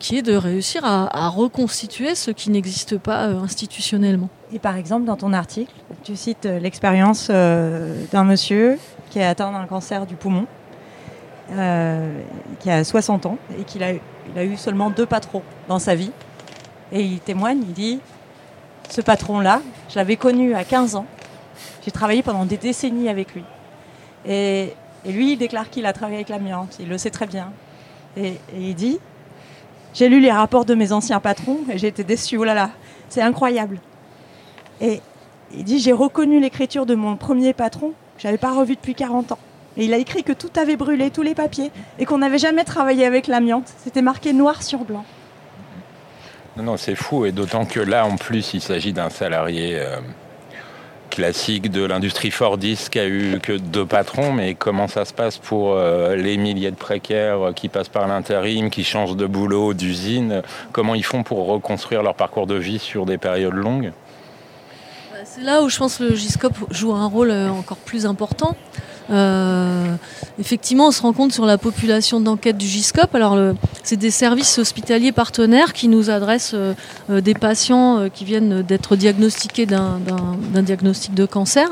[0.00, 4.28] qui est de réussir à, reconstituer ce qui n'existe pas euh, institutionnellement.
[4.52, 5.72] Et par exemple, dans ton article,
[6.02, 8.76] tu cites euh, l'expérience d'un monsieur
[9.10, 10.46] qui a atteint un cancer du poumon,
[11.48, 13.92] qui a 60 ans et qui a,
[14.36, 16.10] a eu seulement deux patrons dans sa vie.
[16.92, 18.00] Et il témoigne, il dit,
[18.88, 21.06] ce patron-là, je l'avais connu à 15 ans.
[21.84, 23.44] J'ai travaillé pendant des décennies avec lui.
[24.26, 24.74] Et,
[25.06, 26.76] lui, il déclare qu'il a travaillé avec l'amiante.
[26.80, 27.52] Il le sait très bien.
[28.16, 28.98] Et, il dit,
[29.94, 32.36] j'ai lu les rapports de mes anciens patrons et j'ai été déçu.
[32.36, 32.70] Oh là là,
[33.08, 33.78] c'est incroyable.
[34.80, 35.00] Et
[35.54, 39.32] il dit, j'ai reconnu l'écriture de mon premier patron que j'avais pas revu depuis 40
[39.32, 39.38] ans.
[39.76, 42.64] Et il a écrit que tout avait brûlé, tous les papiers, et qu'on n'avait jamais
[42.64, 43.72] travaillé avec l'amiante.
[43.84, 45.04] C'était marqué noir sur blanc.
[46.56, 49.96] Non, c'est fou, et d'autant que là, en plus, il s'agit d'un salarié euh,
[51.10, 55.38] classique de l'industrie Fordiste qui a eu que deux patrons, mais comment ça se passe
[55.38, 60.42] pour euh, les milliers de précaires qui passent par l'intérim, qui changent de boulot, d'usine
[60.72, 63.92] Comment ils font pour reconstruire leur parcours de vie sur des périodes longues?
[65.12, 68.06] Bah, c'est là où je pense que le Giscope joue un rôle euh, encore plus
[68.06, 68.56] important.
[69.10, 69.94] Euh,
[70.38, 73.14] effectivement, on se rend compte sur la population d'enquête du GISCOP.
[73.14, 73.36] Alors,
[73.82, 76.74] c'est des services hospitaliers partenaires qui nous adressent euh,
[77.10, 79.98] euh, des patients qui viennent d'être diagnostiqués d'un
[80.62, 81.68] diagnostic de cancer.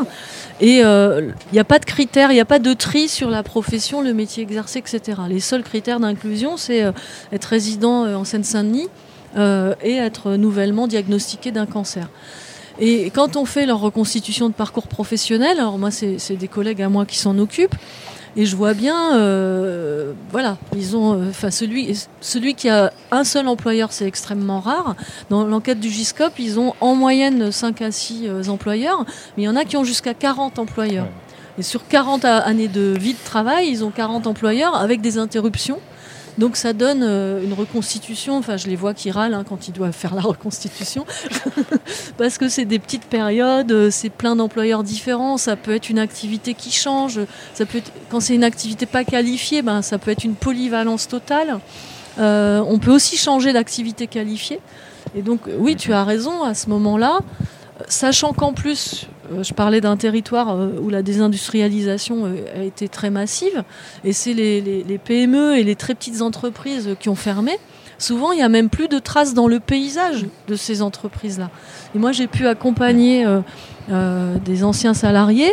[0.61, 3.43] Et il n'y a pas de critères, il n'y a pas de tri sur la
[3.43, 5.19] profession, le métier exercé, etc.
[5.29, 6.85] Les seuls critères d'inclusion, c'est
[7.33, 8.89] être résident en Seine-Saint-Denis
[9.37, 12.09] et être nouvellement diagnostiqué d'un cancer.
[12.81, 16.89] Et quand on fait leur reconstitution de parcours professionnel, alors moi c'est des collègues à
[16.89, 17.75] moi qui s'en occupent,
[18.37, 23.25] et je vois bien, euh, voilà, ils ont, euh, enfin celui, celui qui a un
[23.25, 24.95] seul employeur, c'est extrêmement rare.
[25.29, 29.05] Dans l'enquête du Giscop, ils ont en moyenne 5 à 6 euh, employeurs,
[29.37, 31.09] mais il y en a qui ont jusqu'à 40 employeurs.
[31.59, 35.81] Et sur 40 années de vie de travail, ils ont 40 employeurs avec des interruptions.
[36.39, 38.39] Donc ça donne euh, une reconstitution.
[38.39, 41.05] Enfin, je les vois qui râlent hein, quand ils doivent faire la reconstitution,
[42.17, 45.37] parce que c'est des petites périodes, euh, c'est plein d'employeurs différents.
[45.37, 47.21] Ça peut être une activité qui change.
[47.55, 51.59] Ça peut quand c'est une activité pas qualifiée, ben ça peut être une polyvalence totale.
[52.21, 54.61] Euh, on peut aussi changer d'activité qualifiée.
[55.17, 56.43] Et donc, oui, tu as raison.
[56.43, 57.19] À ce moment-là,
[57.87, 62.89] sachant qu'en plus, euh, je parlais d'un territoire euh, où la désindustrialisation euh, a été
[62.89, 63.63] très massive,
[64.05, 67.53] et c'est les, PME et les très petites entreprises qui ont fermé.
[67.99, 71.51] Souvent, il n'y a même plus de traces dans le paysage de ces entreprises-là.
[71.95, 73.27] Et moi, j'ai pu accompagner
[73.89, 75.53] des anciens salariés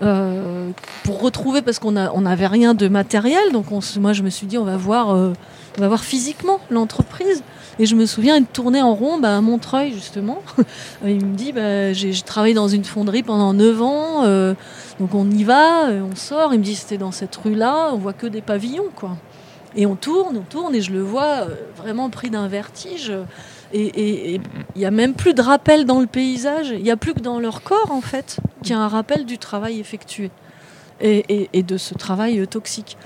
[0.00, 4.64] pour retrouver, parce qu'on n'avait rien de matériel, donc moi, je me suis dit, on
[4.64, 7.42] va voir, on va voir physiquement l'entreprise.
[7.78, 10.42] Et je me souviens être tournée en rond bah, à Montreuil, justement.
[11.04, 14.54] il me dit bah, J'ai travaillé dans une fonderie pendant 9 ans, euh,
[14.98, 16.54] donc on y va, euh, on sort.
[16.54, 18.88] Il me dit C'était dans cette rue-là, on voit que des pavillons.
[19.78, 23.12] Et on tourne, on tourne, et je le vois euh, vraiment pris d'un vertige.
[23.74, 24.40] Et il
[24.76, 27.40] n'y a même plus de rappel dans le paysage, il n'y a plus que dans
[27.40, 30.30] leur corps, en fait, qu'il y a un rappel du travail effectué
[31.00, 32.96] et de ce travail toxique.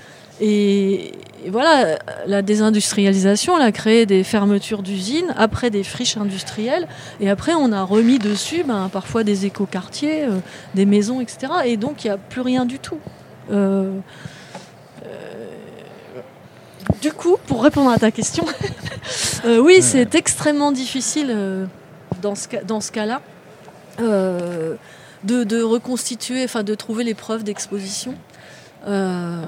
[0.41, 1.11] Et,
[1.47, 6.87] voilà, la désindustrialisation, elle a créé des fermetures d'usines, après des friches industrielles,
[7.19, 10.37] et après on a remis dessus ben, parfois des écoquartiers, euh,
[10.75, 11.51] des maisons, etc.
[11.65, 12.99] Et donc il n'y a plus rien du tout.
[13.51, 13.97] Euh,
[15.03, 16.21] euh,
[17.01, 18.45] du coup, pour répondre à ta question,
[19.45, 21.67] oui, c'est extrêmement difficile
[22.21, 23.21] dans ce, dans ce cas-là.
[25.23, 28.15] De, de, reconstituer, enfin de trouver les preuves d'exposition.
[28.87, 29.45] Euh,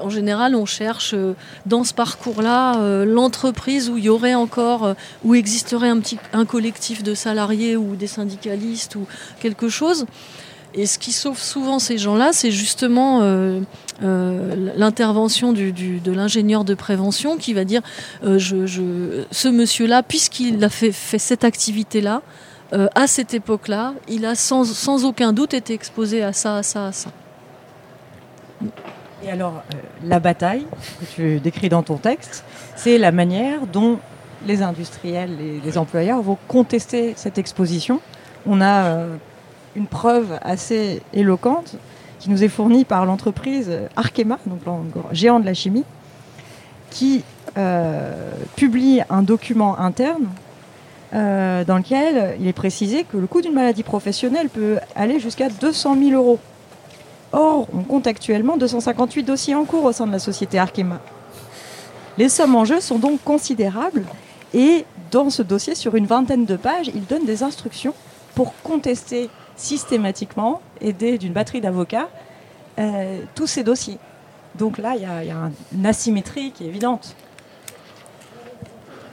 [0.00, 1.34] en général, on cherche euh,
[1.66, 4.94] dans ce parcours-là euh, l'entreprise où il y aurait encore,
[5.24, 9.06] où existerait un petit, un collectif de salariés ou des syndicalistes ou
[9.40, 10.06] quelque chose.
[10.74, 13.22] Et ce qui sauve souvent ces gens-là, c'est justement
[14.00, 17.82] l'intervention de l'ingénieur de prévention qui va dire
[18.22, 22.22] ce monsieur-là, puisqu'il a fait, cette activité-là,
[22.70, 26.92] à cette époque-là, il a sans, aucun doute été exposé à ça, à ça, à
[26.92, 27.10] ça.
[29.22, 30.66] Et alors, euh, la bataille
[31.00, 32.44] que tu décris dans ton texte,
[32.76, 33.98] c'est la manière dont
[34.46, 38.00] les industriels et les employeurs vont contester cette exposition.
[38.46, 39.16] On a euh,
[39.76, 41.76] une preuve assez éloquente
[42.18, 45.84] qui nous est fournie par l'entreprise Arkema, donc le géant de la chimie,
[46.90, 47.22] qui
[47.58, 50.28] euh, publie un document interne
[51.12, 55.96] dans lequel il est précisé que le coût d'une maladie professionnelle peut aller jusqu'à 200
[55.98, 56.38] 000 euros
[57.32, 61.00] Or, on compte actuellement 258 dossiers en cours au sein de la société Arkema.
[62.18, 64.04] Les sommes en jeu sont donc considérables
[64.52, 67.94] et dans ce dossier, sur une vingtaine de pages, il donne des instructions
[68.34, 72.08] pour contester systématiquement, aidé d'une batterie d'avocats,
[72.78, 73.98] euh, tous ces dossiers.
[74.56, 77.14] Donc là, il y, a, une asymétrie qui est évidente.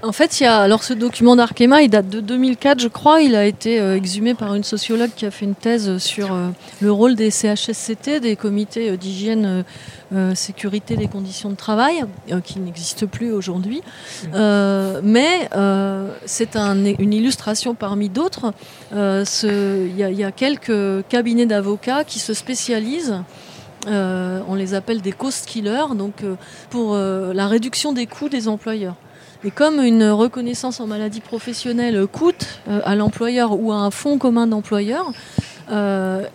[0.03, 3.21] En fait, il y a, alors ce document d'Arkema, il date de 2004, je crois.
[3.21, 6.49] Il a été euh, exhumé par une sociologue qui a fait une thèse sur euh,
[6.81, 9.63] le rôle des CHSCT, des comités d'hygiène,
[10.35, 12.05] sécurité des conditions de travail,
[12.43, 13.81] qui n'existent plus aujourd'hui.
[14.33, 15.49] mais
[16.25, 18.53] c'est une illustration parmi d'autres.
[18.93, 23.21] Il y, y, a quelques cabinets d'avocats qui se spécialisent
[23.87, 26.35] euh, on les appelle des cost killers, donc euh,
[26.69, 28.95] pour euh, la réduction des coûts des employeurs.
[29.47, 34.45] Et comme une reconnaissance en maladie professionnelle coûte à l'employeur ou à un fonds commun
[34.45, 35.09] d'employeurs,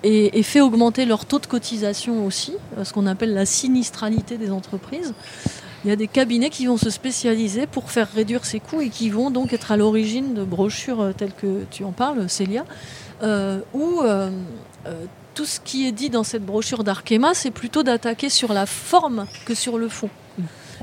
[0.03, 5.13] et, fait augmenter leur taux de cotisation aussi, ce qu'on appelle la sinistralité des entreprises,
[5.85, 8.89] il y a des cabinets qui vont se spécialiser pour faire réduire ces coûts et
[8.89, 12.65] qui vont donc être à l'origine de brochures telles que tu en parles, Célia,
[13.75, 14.01] où
[15.35, 19.27] tout ce qui est dit dans cette brochure d'Arkema, c'est plutôt d'attaquer sur la forme
[19.45, 20.09] que sur le fond.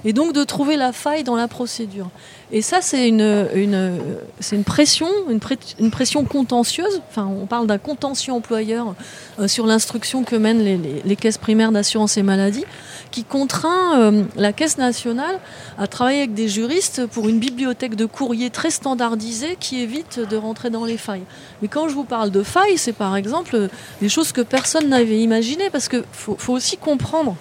[0.06, 2.10] Et donc de trouver la faille dans la procédure.
[2.52, 7.02] Et ça, c'est une, une, pression, une, pression contentieuse.
[7.10, 8.96] Enfin, on parle d'un contentieux employeur
[9.40, 12.66] euh, sur l'instruction que mènent les, les, caisses primaires d'assurance et maladie,
[13.12, 15.40] qui contraint euh, la Caisse nationale
[15.78, 20.36] à travailler avec des juristes pour une bibliothèque de courrier très standardisée qui évite de
[20.36, 21.26] rentrer dans les failles.
[21.62, 23.70] Mais quand je vous parle de failles, c'est par exemple
[24.02, 27.36] des choses que personne n'avait imaginées, parce qu'il faut aussi comprendre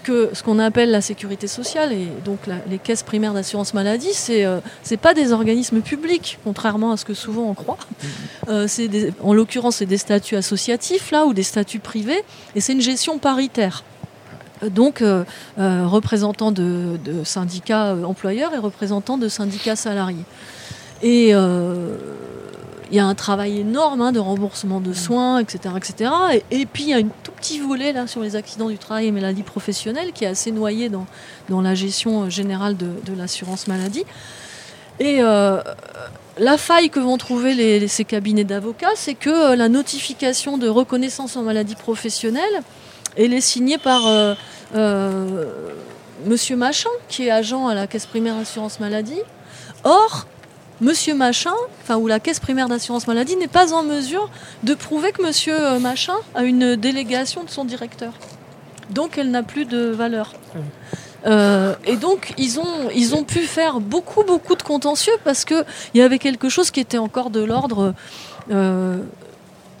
[0.00, 4.44] que ce qu'on appelle la sécurité sociale et donc les caisses primaires d'assurance maladie, c'est
[4.44, 7.78] euh, c'est pas des organismes publics, contrairement à ce que souvent on croit.
[8.48, 8.88] Euh, c'est
[9.22, 12.22] en l'occurrence, c'est des statuts associatifs là ou des statuts privés,
[12.54, 13.84] et c'est une gestion paritaire.
[14.62, 15.24] Donc, euh,
[15.56, 20.24] représentants de, de, syndicats employeurs et représentants de syndicats salariés.
[21.02, 21.32] Et
[22.90, 25.74] il y a un travail énorme hein, de remboursement de soins, etc.
[25.76, 26.10] etc.
[26.50, 29.06] Et, puis il y a un tout petit volet là, sur les accidents du travail
[29.06, 31.06] et maladies professionnelles qui est assez noyé dans,
[31.48, 34.04] dans la gestion euh, générale de, l'assurance maladie.
[34.98, 35.62] Et euh,
[36.38, 41.36] la faille que vont trouver ces cabinets d'avocats, c'est que euh, la notification de reconnaissance
[41.36, 42.62] en maladie professionnelle,
[43.16, 44.02] elle est signée par
[46.26, 49.20] Monsieur Machin, qui est agent à la Caisse primaire assurance maladie.
[49.84, 50.26] Or,
[50.80, 51.52] Monsieur Machin,
[51.82, 54.30] enfin ou la caisse primaire d'assurance maladie n'est pas en mesure
[54.62, 58.14] de prouver que Monsieur euh, Machin a une délégation de son directeur.
[58.88, 60.32] Donc elle n'a plus de valeur.
[61.26, 65.64] Euh, et donc ils ont, ils ont pu faire beaucoup beaucoup de contentieux parce qu'il
[65.94, 67.92] y avait quelque chose qui était encore de l'ordre.
[68.50, 68.96] Euh,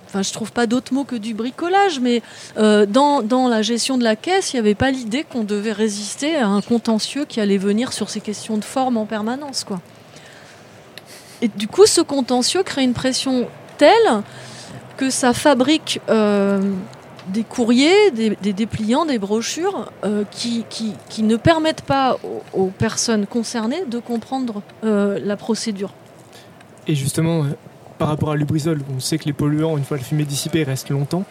[0.06, 2.20] enfin, je trouve pas d'autres mots que du bricolage, mais
[2.56, 6.36] dans, dans, la gestion de la caisse, il n'y avait pas l'idée qu'on devait résister
[6.36, 9.80] à un contentieux qui allait venir sur ces questions de forme en permanence, quoi.
[11.42, 14.22] Et du coup, ce contentieux crée une pression telle
[14.96, 16.60] que ça fabrique euh,
[17.28, 22.18] des courriers, des, dépliants, des brochures euh, qui, qui, ne permettent pas
[22.52, 25.92] aux, personnes concernées de comprendre euh, la procédure.
[26.86, 27.44] Et justement,
[27.98, 30.90] par rapport à l'ubrizol, on sait que les polluants, une fois le fumée dissipé, restent
[30.90, 31.24] longtemps.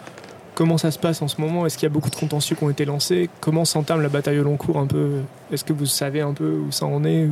[0.55, 1.65] Comment ça se passe en ce moment?
[1.65, 3.29] Est-ce qu'il y a beaucoup de contentieux qui ont été lancés?
[3.39, 5.21] Comment s'entame la bataille au long cours un peu?
[5.51, 7.27] Est-ce que vous savez un peu où ça en est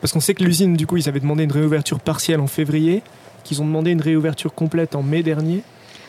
[0.00, 3.02] parce qu'on sait que l'usine, du coup, ils avaient demandé une réouverture partielle en février,
[3.44, 5.62] qu'ils ont demandé une réouverture complète en mai dernier.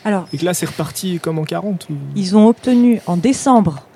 [0.04, 3.86] Alors, et que là, c'est reparti comme en 40 Ils ont obtenu en décembre,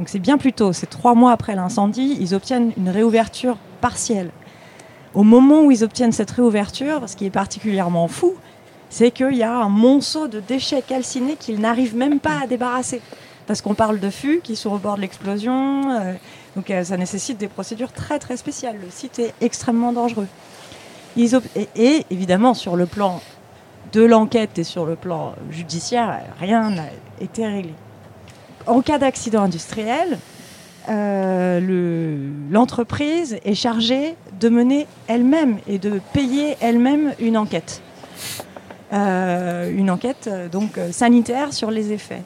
[0.00, 4.30] donc c'est bien plus tôt, c'est trois mois après l'incendie, ils obtiennent une réouverture partielle.
[5.12, 8.34] Au moment où ils obtiennent cette réouverture, ce qui est particulièrement fou,
[8.88, 13.02] c'est qu'il y a un monceau de déchets calcinés qu'ils n'arrivent même pas à débarrasser.
[13.46, 16.14] Parce qu'on parle de fûts qui sont au bord de l'explosion, euh,
[16.56, 18.76] donc euh, ça nécessite des procédures très très spéciales.
[18.82, 20.26] Le site est extrêmement dangereux.
[21.16, 23.20] et, évidemment, sur le plan
[23.92, 26.84] de l'enquête et sur le plan judiciaire, rien n'a
[27.20, 27.74] été réglé.
[28.66, 30.18] En cas d'accident industriel,
[30.88, 37.82] euh, l'entreprise est chargée de mener elle-même et de payer elle-même une enquête.
[38.92, 42.22] Euh, une enquête donc sanitaire sur les effets.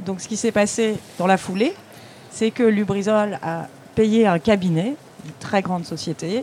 [0.00, 1.74] Donc ce qui s'est passé dans la foulée,
[2.34, 6.42] c'est que Lubrizol a payé un cabinet, une très grande société,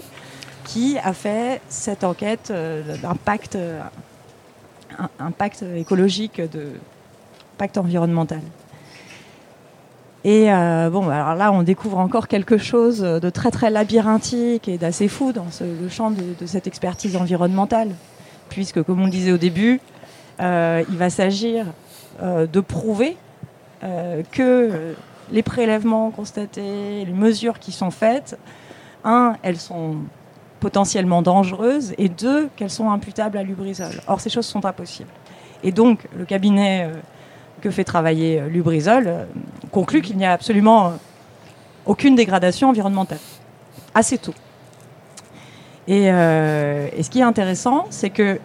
[0.63, 3.81] qui a fait cette enquête euh, d'impact euh,
[5.19, 6.69] impact écologique, de
[7.55, 8.39] impact environnemental.
[10.23, 14.77] Et euh, bon, alors là, on découvre encore quelque chose de très très labyrinthique et
[14.77, 17.89] d'assez fou dans le champ de, cette expertise environnementale,
[18.47, 19.81] puisque, comme on le disait au début,
[20.39, 21.65] il va s'agir
[22.21, 23.17] de prouver
[24.31, 24.95] que
[25.31, 28.37] les prélèvements constatés, les mesures qui sont faites,
[29.03, 29.95] un, elles sont
[30.59, 34.01] potentiellement dangereuses, et deux, qu'elles sont imputables à Lubrizol.
[34.07, 35.09] Or, ces choses sont impossibles.
[35.63, 36.93] Et donc, le cabinet euh,
[37.61, 39.25] que fait travailler euh, Lubrizol euh,
[39.71, 40.93] conclut qu'il n'y a absolument
[41.85, 43.19] aucune dégradation environnementale.
[43.95, 44.35] Assez tôt.
[45.87, 48.39] Et, et ce qui est intéressant, c'est que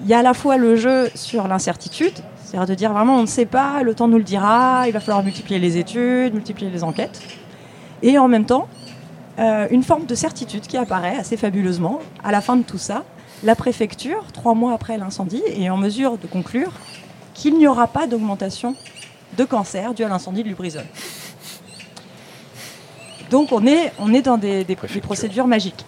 [0.00, 2.14] il y a à la fois le jeu sur l'incertitude,
[2.46, 5.00] c'est-à-dire de dire vraiment on ne sait pas, le temps nous le dira, il va
[5.00, 7.20] falloir multiplier les études, multiplier les enquêtes,
[8.02, 8.68] et en même temps
[9.38, 13.04] euh, une forme de certitude qui apparaît assez fabuleusement à la fin de tout ça.
[13.42, 16.72] La préfecture, trois mois après l'incendie, est en mesure de conclure
[17.34, 18.74] qu'il n'y aura pas d'augmentation
[19.36, 20.84] de cancer dû à l'incendie de Lubrizol.
[23.30, 25.84] Donc on est, on est dans des, des- procédures magiques.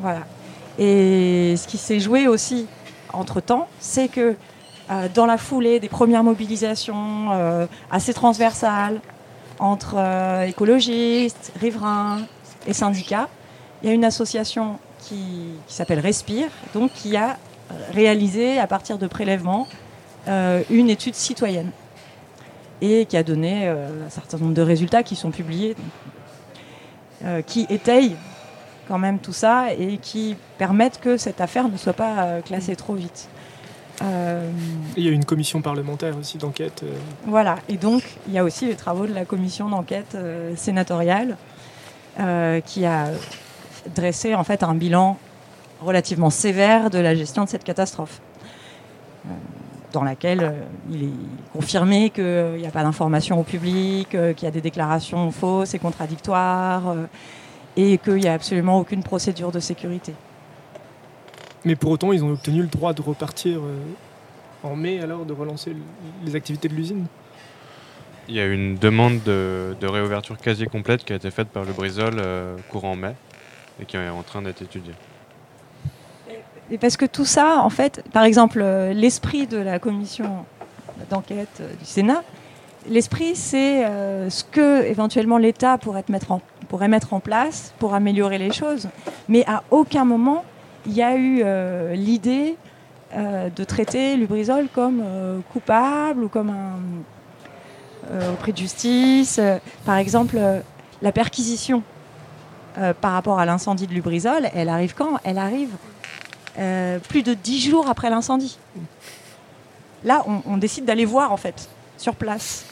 [0.00, 0.22] Voilà.
[0.78, 2.66] Et ce qui s'est joué aussi
[3.12, 4.34] entre-temps, c'est que
[5.14, 9.00] dans la foulée des premières mobilisations euh, assez transversales
[9.58, 12.20] entre euh, écologistes, riverains
[12.66, 13.28] et syndicats,
[13.82, 17.36] il y a une association qui, s'appelle Respire, donc qui a
[17.92, 19.66] réalisé à partir de prélèvements
[20.28, 21.70] euh, une étude citoyenne
[22.80, 25.76] et qui a donné euh, un certain nombre de résultats qui sont publiés,
[27.24, 28.16] euh, qui étayent
[28.86, 32.76] quand même tout ça et qui permettent que cette affaire ne soit pas euh, classée
[32.76, 33.28] trop vite.
[34.02, 34.50] Euh,
[34.96, 36.82] il y a une commission parlementaire aussi d'enquête.
[36.84, 36.94] euh,
[37.26, 41.36] voilà, et donc il y a aussi les travaux de la commission d'enquête euh, sénatoriale
[42.66, 43.10] qui a
[43.94, 45.16] dressé en fait un bilan
[45.80, 48.20] relativement sévère de la gestion de cette catastrophe,
[49.92, 50.52] dans laquelle
[50.90, 55.30] il est confirmé qu'il n'y a pas d'information au public, qu'il y a des déclarations
[55.30, 56.96] fausses et contradictoires,
[57.76, 60.12] et qu'il n'y a absolument aucune procédure de sécurité.
[61.64, 63.76] Mais pour autant, ils ont obtenu le droit de repartir euh,
[64.62, 65.74] en mai, alors de relancer
[66.24, 67.06] les activités de l'usine.
[68.28, 71.64] Il y a une demande de, de réouverture quasi complète qui a été faite par
[71.64, 73.14] le Brisol euh, courant mai
[73.80, 74.94] et qui est en train d'être étudiée.
[76.70, 80.44] Et parce que tout ça, en fait, par exemple, euh, l'esprit de la commission
[81.08, 82.22] d'enquête du Sénat,
[82.88, 87.72] l'esprit, c'est euh, ce que éventuellement l'État pourrait, te mettre en, pourrait mettre en place
[87.78, 88.88] pour améliorer les choses.
[89.28, 90.44] Mais à aucun moment,
[90.88, 92.56] il y a eu euh, l'idée
[93.14, 96.78] euh, de traiter Lubrizol comme euh, coupable ou comme un
[98.10, 99.40] euh, au prix de justice.
[99.84, 100.60] Par exemple, euh,
[101.02, 101.82] la perquisition
[102.78, 105.18] euh, par rapport à l'incendie de Lubrizol, elle arrive quand?
[105.24, 105.70] Elle arrive
[106.58, 108.58] euh, plus de dix jours après l'incendie.
[110.04, 112.64] Là, on, on décide d'aller voir en fait sur place.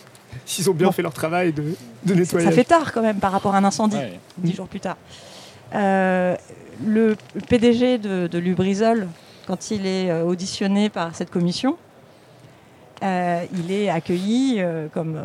[0.44, 0.92] S'ils ont bien Bon.
[0.92, 3.96] fait leur travail de, de Ça fait tard quand même par rapport à un incendie
[3.96, 4.20] Ouais.
[4.38, 4.96] dix jours plus tard.
[5.74, 6.36] Euh,
[6.84, 7.16] le
[7.48, 9.08] PDG de, de Lubrizol,
[9.46, 11.76] quand il est euh, auditionné par cette commission,
[13.02, 15.16] euh, il est accueilli euh, comme,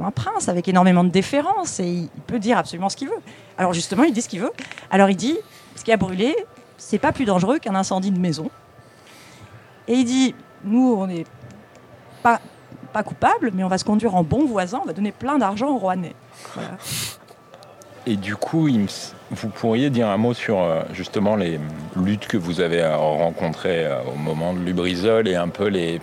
[0.00, 3.20] un prince, avec énormément de déférence, et il peut dire absolument ce qu'il veut.
[3.58, 4.52] Alors justement, il dit ce qu'il veut.
[4.90, 5.36] Alors il dit,
[5.76, 6.34] ce qui a brûlé,
[6.78, 8.50] c'est pas plus dangereux qu'un incendie de maison.
[9.88, 11.26] Et il dit, nous, on n'est
[12.22, 12.40] pas,
[12.92, 15.68] pas coupables, mais on va se conduire en bon voisin, on va donner plein d'argent
[15.68, 16.14] aux Rouennais.
[18.06, 18.88] Et du coup, il me
[19.32, 21.58] vous pourriez dire un mot sur euh, justement les
[21.96, 26.00] luttes que vous avez euh, rencontrées euh, au moment de Lubrizol et un peu les,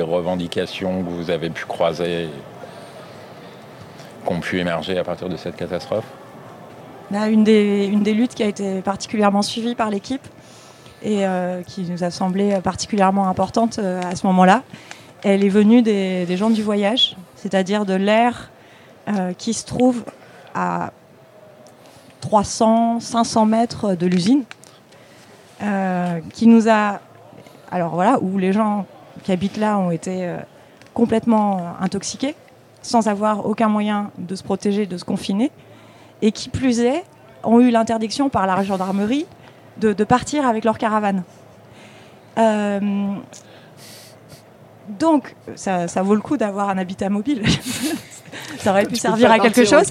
[0.00, 2.28] revendications que vous avez pu croiser,
[4.24, 6.04] qui ont pu émerger à partir de cette catastrophe?
[7.10, 10.26] Bah, une, des, luttes qui a été particulièrement suivie par l'équipe
[11.02, 11.24] et
[11.66, 14.62] qui nous a semblé particulièrement importante à ce moment-là,
[15.22, 18.50] elle est venue des, des gens du voyage, c'est-à-dire de l'air
[19.38, 20.04] qui se trouve
[20.54, 20.90] à
[22.20, 24.44] 300, 500 mètres de l'usine,
[25.62, 27.00] euh, qui nous a,
[27.70, 28.86] alors voilà, où les gens
[29.22, 30.38] qui habitent là ont été euh,
[30.94, 32.34] complètement intoxiqués,
[32.82, 35.50] sans avoir aucun moyen de se protéger, de se confiner
[36.22, 37.04] et qui plus est,
[37.44, 39.26] ont eu l'interdiction par la gendarmerie
[39.78, 41.22] de, partir avec leur caravane.
[42.36, 43.14] Euh,
[44.88, 47.44] donc, ça vaut le coup d'avoir un habitat mobile.
[48.58, 49.86] ça aurait pu servir à quelque chose.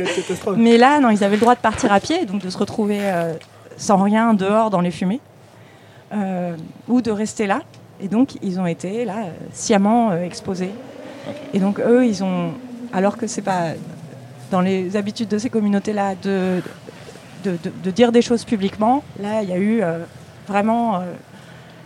[0.58, 3.00] Mais là, non, ils avaient le droit de partir à pied, donc de se retrouver
[3.02, 3.34] euh,
[3.78, 5.20] sans rien dehors dans les fumées,
[6.14, 6.56] euh,
[6.88, 7.62] ou de rester là.
[8.02, 9.16] Et donc, ils ont été là,
[9.54, 10.70] sciemment euh, exposés.
[11.54, 12.52] Et donc, eux, ils ont,
[12.94, 13.72] alors que c'est pas
[14.52, 16.62] dans les habitudes de ces communautés-là de,
[17.44, 20.00] de, de- de dire des choses publiquement, là, il y a eu euh,
[20.48, 21.00] vraiment euh,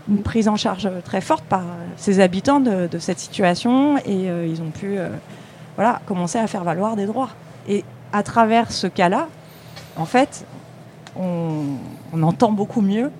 [0.09, 1.63] une prise en charge très forte par euh,
[1.97, 5.07] ces habitants de, de cette situation, et euh, ils ont pu, euh,
[5.75, 7.29] voilà, commencer à faire valoir des droits.
[7.67, 9.27] Et à travers ce cas-là,
[9.97, 10.45] en fait,
[11.15, 11.77] on,
[12.21, 13.11] entend beaucoup mieux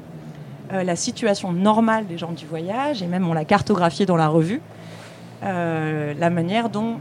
[0.71, 4.27] euh, la situation normale des gens du voyage, et même on l'a cartographié dans la
[4.27, 4.61] revue,
[5.43, 6.97] euh, la manière dont,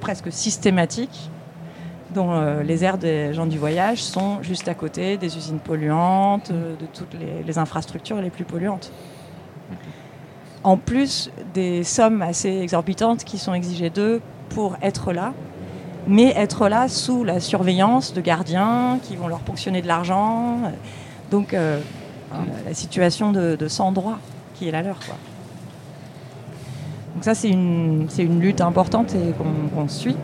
[0.00, 1.30] presque systématique,
[2.10, 6.50] dont euh, les aires des gens du voyage sont juste à côté des usines polluantes,
[6.52, 7.16] de toutes
[7.46, 8.92] les infrastructures les plus polluantes.
[10.64, 15.34] En plus des sommes assez exorbitantes qui sont exigées d'eux pour être là,
[16.06, 20.58] mais être là sous la surveillance de gardiens qui vont leur ponctionner de l'argent.
[21.30, 21.80] Donc euh,
[22.32, 24.18] euh, la situation de, de sans droit
[24.54, 24.98] qui est la leur.
[27.14, 28.08] Donc ça c'est une,
[28.40, 30.16] lutte importante et qu'on qu'on suit.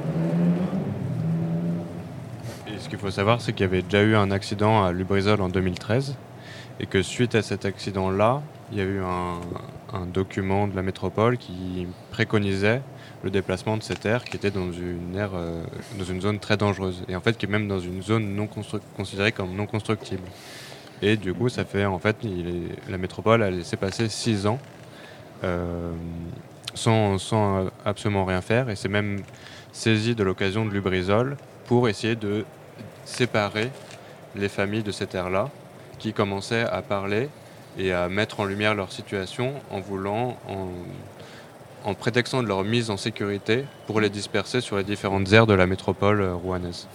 [2.67, 5.41] Et ce qu'il faut savoir, c'est qu'il y avait déjà eu un accident à Lubrizol
[5.43, 6.17] en 2013
[6.81, 8.41] et que suite à cet accident-là,
[8.73, 9.41] il y a eu un,
[9.93, 12.83] un document de la métropole qui préconisait
[13.23, 15.65] le déplacement de cette aire qui était dans une aire, euh,
[15.99, 18.49] dans une zone très dangereuse et en fait qui est même dans une zone non
[18.97, 20.23] considérée comme non constructible.
[21.01, 22.17] Et du coup, fait en fait,
[22.89, 24.59] la métropole a laissé passer six ans
[25.45, 25.93] euh,
[26.75, 29.23] sans, absolument rien faire et c'est même
[29.73, 31.37] saisi de l'occasion de Lubrizol
[31.67, 32.45] pour essayer de
[33.05, 33.71] séparer
[34.35, 35.49] les familles de cette aire-là
[35.99, 37.29] qui commençaient à parler
[37.79, 40.69] et à mettre en lumière leur situation en voulant, en,
[41.89, 45.55] en prétextant de leur mise en sécurité pour les disperser sur les différentes aires de
[45.55, 46.89] la métropole euh, rouennaise.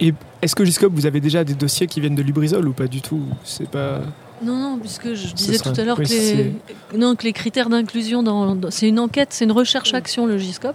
[0.00, 0.12] Et
[0.42, 3.00] est-ce que Giscope, vous avez déjà des dossiers qui viennent de Lubrizol ou pas du
[3.00, 3.22] tout?
[3.44, 4.00] C'est pas.
[4.42, 6.52] Non, non, puisque je disais tout à l'heure que, les,
[6.96, 10.74] non, que les critères d'inclusion, dans, dans- c'est une enquête, c'est une recherche-action, le GISCOP,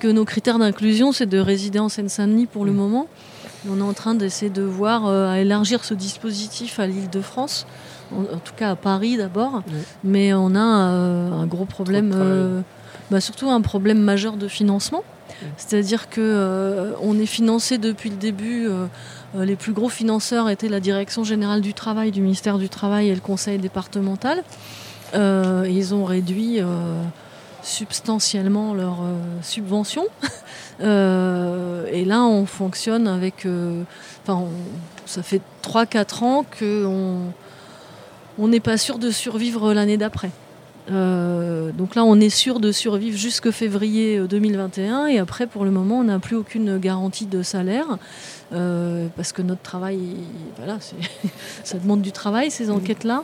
[0.00, 2.76] que nos critères d'inclusion, c'est de résider en Seine-Saint-Denis pour le Mm.
[2.76, 3.06] moment.
[3.68, 7.20] On est en train d'essayer de voir euh, à élargir ce dispositif à l'île de
[7.20, 7.66] France,
[8.12, 9.62] en, en tout cas à Paris d'abord,
[10.02, 12.62] mais on a euh, un gros problème, euh,
[13.10, 15.04] bah, surtout un problème majeur de financement.
[15.56, 18.68] C'est-à-dire que on est financé depuis le début.
[19.38, 23.14] les plus gros financeurs étaient la Direction générale du travail du ministère du Travail et
[23.14, 24.42] le Conseil départemental.
[25.14, 26.58] Ils ont réduit
[27.62, 28.98] substantiellement leurs
[29.40, 30.08] subventions.
[30.82, 33.46] Euh, et là, on fonctionne avec.
[33.46, 33.82] euh,
[34.22, 34.48] Enfin, on-
[35.06, 37.18] ça fait 3-4 ans qu'on
[38.38, 40.30] on n'est pas sûr de survivre l'année d'après.
[40.90, 45.64] Euh, donc là, on est sûr de survivre jusque février euh, 2021 et après, pour
[45.64, 47.98] le moment, on n'a plus aucune garantie de salaire
[48.50, 49.98] parce que notre travail,
[50.56, 50.78] voilà,
[51.64, 53.22] ça demande du travail ces enquêtes-là.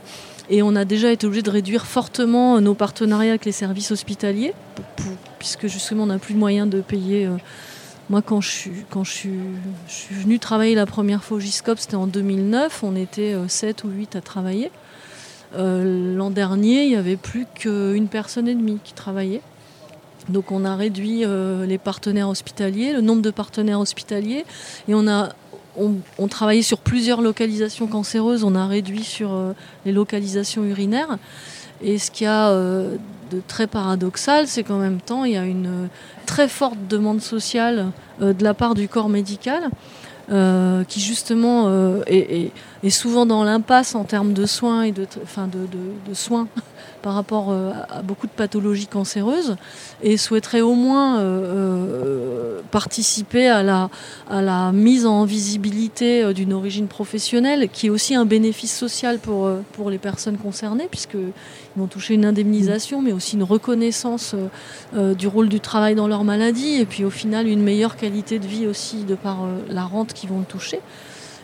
[0.48, 4.54] Et on a déjà été obligé de réduire fortement nos partenariats avec les services hospitaliers
[5.46, 7.26] puisque justement, on n'a plus de moyens de payer.
[7.26, 7.36] euh,
[8.10, 9.28] moi, quand je suis, quand je
[10.10, 12.82] venue travailler la première fois au GISCOP, c'était en 2009.
[12.82, 14.70] On était 7 ou 8 à travailler.
[15.56, 19.42] Euh, L'an dernier, il n'y avait plus qu'une personne et demie qui travaillait.
[20.28, 24.44] Donc on a réduit euh, les partenaires hospitaliers, le nombre de partenaires hospitaliers,
[24.88, 25.30] et on a
[25.78, 29.52] on, travaillait sur plusieurs localisations cancéreuses, on a réduit sur euh,
[29.84, 31.18] les localisations urinaires.
[31.82, 32.96] Et ce qu'il y a euh,
[33.30, 35.86] de très paradoxal, c'est qu'en même temps, il y a une euh,
[36.24, 37.86] très forte demande sociale
[38.20, 39.68] de la part du corps médical,
[40.88, 41.70] qui justement
[42.06, 42.50] est,
[42.88, 46.48] souvent dans l'impasse en termes de soins et de, enfin de, de- de soins
[47.02, 49.56] par rapport euh, à beaucoup de pathologies cancéreuses
[50.02, 57.68] et souhaiterait au moins euh, euh, participer à la, mise en visibilité d'une origine professionnelle
[57.72, 61.32] qui est aussi un bénéfice social pour, les personnes concernées puisqu'ils
[61.76, 64.34] vont toucher une indemnisation mais aussi une reconnaissance
[64.94, 68.46] du rôle du travail dans leur maladie et puis au final une meilleure qualité de
[68.46, 70.80] vie aussi de par la rente qu'ils vont toucher.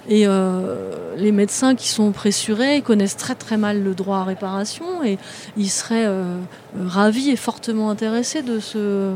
[0.09, 4.25] Et euh, les médecins qui sont pressurés ils connaissent très très mal le droit à
[4.25, 5.17] réparation et
[5.57, 6.39] ils seraient euh,
[6.77, 9.13] ravis et fortement intéressés de ce,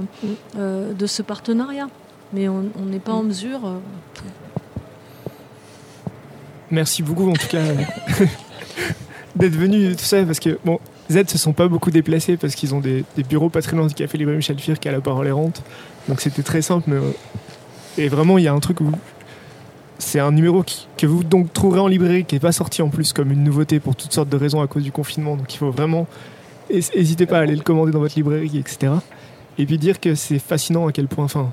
[0.57, 1.89] euh, de ce partenariat.
[2.33, 3.61] Mais on n'est pas en mesure.
[6.71, 7.63] Merci beaucoup en tout cas
[9.37, 10.81] d'être venu tout ça parce que bon
[11.11, 13.95] Z se sont pas beaucoup déplacés parce qu'ils ont des, bureaux pas très loin du
[13.95, 15.63] café Libre Michel Fir qui a la parole errante
[16.09, 16.99] donc c'était très simple mais
[17.97, 18.91] et vraiment il y a un truc où
[19.99, 20.65] c'est un numéro
[20.97, 23.81] que vous donc trouverez en librairie qui est pas sorti en plus comme une nouveauté
[23.81, 25.37] pour toutes sortes de raisons à cause du confinement.
[25.37, 26.07] Donc il faut vraiment
[26.71, 28.93] n'hésitez pas à aller le commander dans votre librairie etc
[29.57, 31.53] et puis dire que c'est fascinant à quel point enfin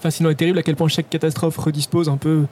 [0.00, 2.46] fascinant et terrible à quel point chaque catastrophe redispose un peu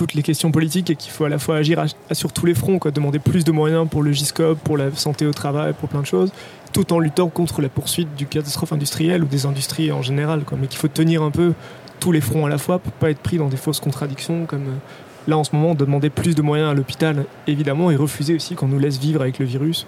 [0.00, 2.78] toutes les questions politiques et qu'il faut à la fois agir sur tous les fronts,
[2.78, 6.00] quoi, demander plus de moyens pour le GISCOP, pour la santé au travail, pour plein
[6.00, 6.32] de choses,
[6.72, 10.44] tout en luttant contre la poursuite du catastrophe industrielle ou des industries en général.
[10.44, 11.52] Quoi, mais qu'il faut tenir un peu
[12.00, 14.62] tous les fronts à la fois pour pas être pris dans des fausses contradictions comme
[14.66, 14.76] euh,
[15.28, 18.68] là en ce moment, demander plus de moyens à l'hôpital évidemment et refuser aussi qu'on
[18.68, 19.86] nous laisse vivre avec le virus.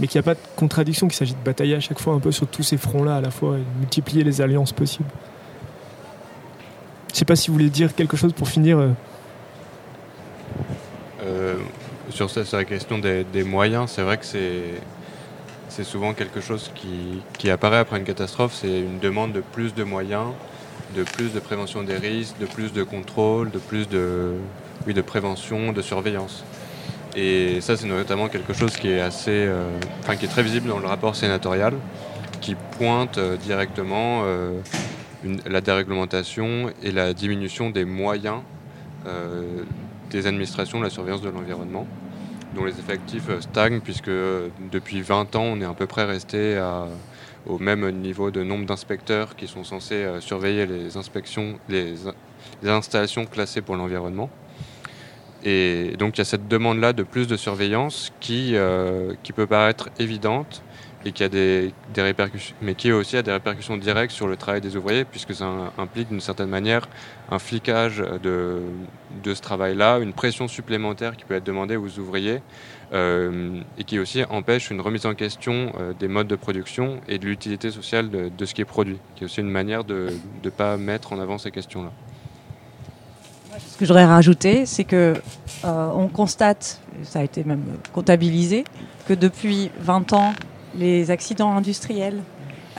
[0.00, 2.20] Mais qu'il n'y a pas de contradiction, qu'il s'agit de batailler à chaque fois un
[2.20, 5.08] peu sur tous ces fronts-là à la fois et multiplier les alliances possibles.
[7.12, 8.78] Je sais pas si vous voulez dire quelque chose pour finir.
[8.78, 8.90] euh,
[11.24, 11.56] Euh,
[12.10, 16.70] sur, ça- la question des, moyens, c'est vrai que c'est souvent quelque chose
[17.38, 20.26] qui apparaît après une catastrophe, c'est une demande de plus de moyens
[20.96, 24.32] de plus de prévention des risques, de plus de contrôle, de plus de,
[24.86, 26.44] oui, de prévention, de surveillance.
[27.16, 29.68] Et ça, c'est notamment quelque chose qui est assez, euh,
[30.00, 31.74] enfin, qui est très visible dans le rapport sénatorial,
[32.40, 34.60] qui pointe euh, directement euh,
[35.46, 38.40] la déréglementation et la diminution des moyens
[40.10, 41.86] des administrations de la surveillance de l'environnement,
[42.54, 44.10] dont les effectifs stagnent, puisque
[44.70, 46.60] depuis 20 ans, on est à peu près resté
[47.46, 51.96] au même niveau de nombre d'inspecteurs qui sont censés surveiller les inspections, les
[52.64, 54.30] installations classées pour l'environnement.
[55.44, 59.46] Et donc il y a cette demande-là de plus de surveillance qui, euh, qui peut
[59.46, 60.62] paraître évidente
[61.04, 64.36] et qui a des, des, répercussions, mais qui aussi a des répercussions directes sur le
[64.36, 66.88] travail des ouvriers, puisque ça implique d'une certaine manière
[67.30, 68.62] un flicage de,
[69.22, 72.40] de ce travail-là, une pression supplémentaire qui peut être demandée aux ouvriers, euh,
[72.92, 77.26] et qui aussi empêche une remise en question euh, des modes de production et de
[77.26, 80.08] l'utilité sociale de, ce qui est produit, qui est aussi une manière de
[80.42, 81.90] ne pas mettre en avant ces questions-là.
[83.58, 85.14] Ce que je voudrais rajouter, c'est que
[85.64, 88.64] euh, on constate, ça a été même comptabilisé,
[89.06, 90.32] que depuis 20 ans,
[90.76, 92.22] les accidents industriels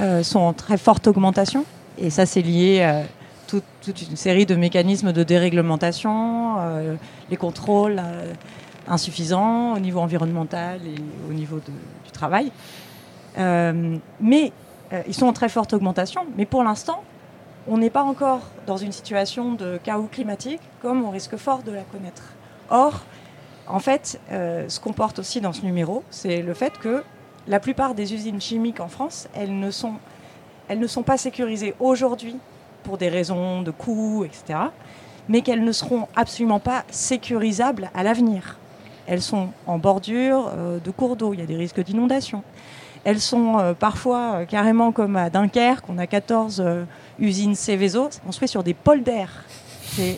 [0.01, 1.65] euh, sont en très forte augmentation.
[1.97, 3.03] Et ça, c'est lié à
[3.47, 3.63] toute,
[4.09, 6.95] une série de mécanismes de déréglementation, euh,
[7.29, 8.01] les contrôles
[8.89, 12.51] insuffisants au niveau environnemental et au niveau du travail.
[13.37, 14.51] mais
[15.07, 16.25] ils sont en très forte augmentation.
[16.35, 17.03] Mais pour l'instant,
[17.67, 21.71] on n'est pas encore dans une situation de chaos climatique comme on risque fort de
[21.71, 22.23] la connaître.
[22.69, 23.01] Or,
[23.67, 27.03] en fait, euh, ce qu'on porte aussi dans ce numéro, c'est le fait que
[27.47, 29.93] la plupart des usines chimiques en France, elles ne sont,
[30.67, 32.35] elles ne sont pas sécurisées aujourd'hui
[32.83, 34.59] pour des raisons de coûts, etc.,
[35.27, 38.57] mais qu'elles ne seront absolument pas sécurisables à l'avenir.
[39.09, 42.43] Elles sont en bordure euh, de cours d'eau, il y a des risques d'inondation.
[43.03, 46.63] Elles sont euh, parfois carrément comme à Dunkerque, on a 14
[47.17, 48.75] usine Céveso, c'est construit sur des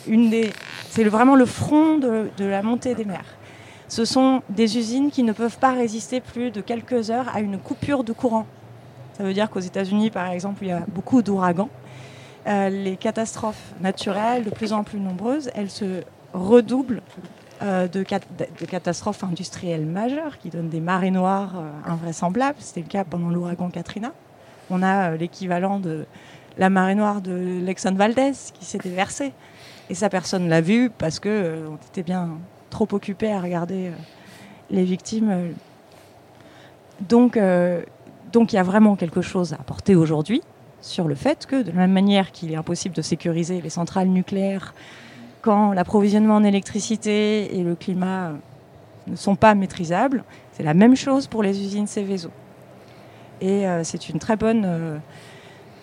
[0.06, 0.50] une des,
[0.90, 3.24] c'est vraiment le front de, la montée des mers.
[3.88, 7.58] Ce sont des usines qui ne peuvent pas résister plus de quelques heures à une
[7.58, 8.46] coupure de courant.
[9.16, 11.68] Ça veut dire qu'aux États-Unis, par exemple, il y a beaucoup d'ouragans.
[12.46, 16.02] Euh, les catastrophes naturelles, de plus en plus nombreuses, elles se
[16.32, 17.02] redoublent
[17.62, 22.58] euh, de, catastrophes industrielles majeures qui donnent des marées noires euh, invraisemblables.
[22.60, 24.12] C'était le cas pendant l'ouragan Katrina.
[24.70, 26.06] On a l'équivalent de
[26.58, 29.32] la marée noire de Lexon Valdez qui s'était versée.
[29.90, 32.38] Et ça, personne ne l'a vu parce que euh, on était bien
[32.70, 33.92] trop occupé à regarder euh,
[34.70, 35.52] les victimes.
[37.00, 37.82] Donc, euh,
[38.32, 40.42] donc il y a vraiment quelque chose à apporter aujourd'hui
[40.80, 44.08] sur le fait que, de la même manière qu'il est impossible de sécuriser les centrales
[44.08, 44.74] nucléaires
[45.42, 48.32] quand l'approvisionnement en électricité et le climat
[49.06, 52.30] ne sont pas maîtrisables, c'est la même chose pour les usines Céveso.
[53.40, 55.00] Et c'est une très bonne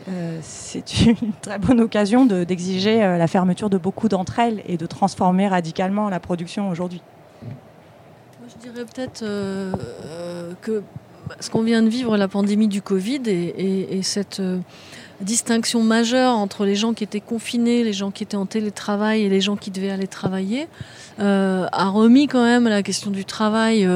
[0.08, 4.78] euh, c'est une très bonne occasion d'exiger euh, la fermeture de beaucoup d'entre elles et
[4.78, 7.02] de transformer radicalement la production aujourd'hui.
[8.48, 9.74] Je dirais peut-être euh,
[10.62, 10.82] que
[11.40, 14.42] ce qu'on vient de vivre, la pandémie du Covid et, cette
[15.22, 19.30] distinction majeure entre les gens qui étaient confinés, les gens qui étaient en télétravail et
[19.30, 20.68] les gens qui devaient aller travailler,
[21.20, 23.88] a remis quand même la question du travail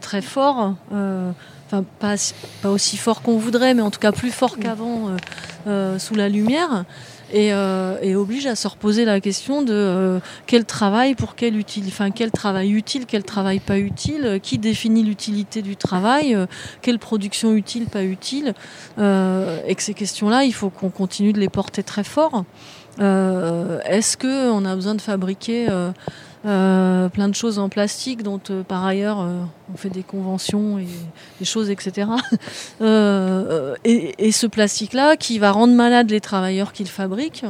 [0.00, 0.74] très fort
[1.70, 2.14] enfin pas,
[2.62, 5.16] pas aussi fort qu'on voudrait, mais en tout cas plus fort qu'avant euh,
[5.66, 6.84] euh, sous la lumière.
[7.34, 12.10] Euh, et, oblige à se reposer la question de quel travail pour quel utile, enfin
[12.10, 16.36] quel travail utile, quel travail pas utile, qui définit l'utilité du travail,
[16.82, 18.54] quelle production utile, pas utile,
[18.98, 22.44] et que ces questions-là, il faut qu'on continue de les porter très fort.
[22.98, 25.68] Est-ce que on a besoin de fabriquer
[26.46, 29.42] euh, plein de choses en plastique dont euh, par ailleurs euh,
[29.74, 30.86] on fait des conventions et
[31.38, 32.08] des choses, etc.
[33.84, 37.44] Et, ce plastique-là qui va rendre malade les travailleurs qui le fabriquent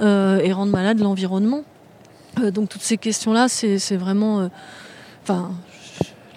[0.00, 1.64] et rendre malade l'environnement.
[2.40, 4.48] donc toutes ces questions-là, c'est vraiment...
[5.22, 5.50] Enfin,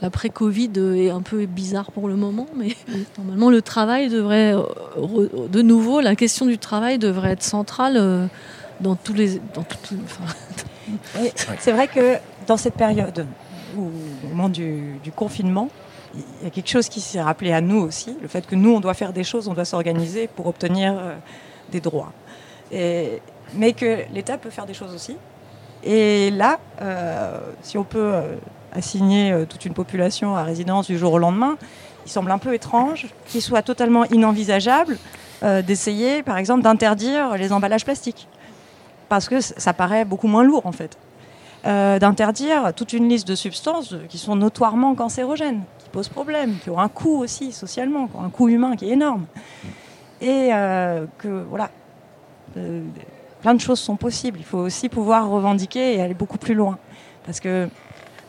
[0.01, 2.75] l'après-Covid est un peu bizarre pour le moment, mais
[3.17, 4.55] normalement le travail devrait,
[4.97, 8.29] de nouveau, la question du travail devrait être centrale
[8.81, 9.63] dans tous les, dans
[11.59, 13.25] c'est vrai que dans cette période,
[13.77, 15.69] au moment du, confinement,
[16.13, 18.71] il y a quelque chose qui s'est rappelé à nous aussi, le fait que nous,
[18.71, 21.15] on doit faire des choses, on doit s'organiser pour obtenir euh,
[21.71, 22.11] des droits.
[22.71, 25.17] mais que l'État peut faire des choses aussi.
[25.83, 28.35] Et là, euh, si on peut euh,
[28.71, 31.57] assigner toute une population à résidence du jour au lendemain,
[32.05, 34.97] il semble un peu étrange qu'il soit totalement inenvisageable
[35.65, 38.29] d'essayer, par exemple, d'interdire les emballages plastiques
[39.09, 40.97] parce que ça paraît beaucoup moins lourd en fait.
[41.65, 46.69] Euh, d'interdire toute une liste de substances qui sont notoirement cancérogènes, qui posent problème, qui
[46.69, 49.25] ont un coût aussi socialement, un coût humain qui est énorme.
[50.19, 51.69] Et euh, que voilà,
[52.57, 52.83] euh,
[53.41, 54.39] plein de choses sont possibles.
[54.39, 56.77] Il faut aussi pouvoir revendiquer et aller beaucoup plus loin.
[57.25, 57.69] Parce que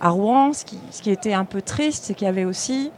[0.00, 2.92] à Rouen, ce qui, était un peu triste, c'est qu'il y avait aussi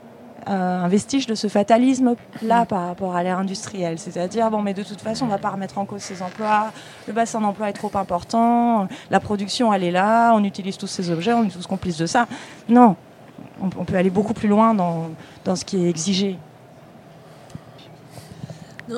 [0.46, 3.98] un vestige de ce fatalisme-là par rapport à l'ère industrielle.
[3.98, 6.72] C'est-à-dire, bon, mais de toute façon, on ne va pas remettre en cause ces emplois,
[7.06, 11.10] le bassin d'emploi est trop important, la production, elle est là, on utilise tous ces
[11.10, 12.26] objets, on est tous complices de ça.
[12.68, 12.96] Non,
[13.60, 15.10] on, peut aller beaucoup plus loin dans,
[15.44, 16.38] dans ce qui est exigé.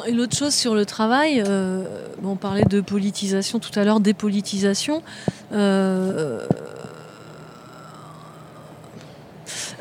[0.07, 1.85] Et l'autre chose sur le travail, euh,
[2.23, 5.03] on parlait de politisation tout à l'heure, dépolitisation.
[5.53, 6.47] Euh,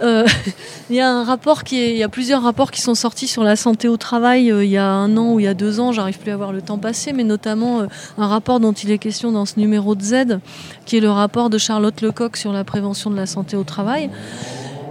[0.01, 0.27] euh,
[0.89, 3.27] il y a un rapport qui est, il y a plusieurs rapports qui sont sortis
[3.27, 5.53] sur la santé au travail euh, il y a un an ou il y a
[5.53, 7.87] deux ans, j'arrive plus à voir le temps passé, mais notamment euh,
[8.17, 10.39] un rapport dont il est question dans ce numéro de Z,
[10.85, 14.09] qui est le rapport de Charlotte Lecoq sur la prévention de la santé au travail.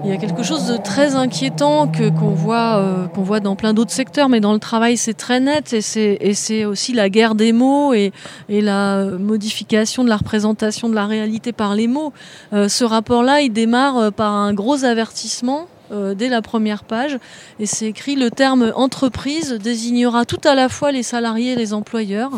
[0.07, 3.57] Il y a quelque chose de très inquiétant que qu'on voit euh, qu'on voit dans
[3.57, 6.93] plein d'autres secteurs, mais dans le travail c'est très net et c'est et c'est aussi
[6.93, 8.13] la guerre des mots et
[8.49, 12.13] et la modification de la représentation de la réalité par les mots.
[12.53, 17.19] Euh, ce rapport-là, il démarre euh, par un gros avertissement euh, dès la première page.
[17.61, 21.73] Et c'est écrit le terme entreprise désignera tout à la fois les salariés et les
[21.73, 22.33] employeurs,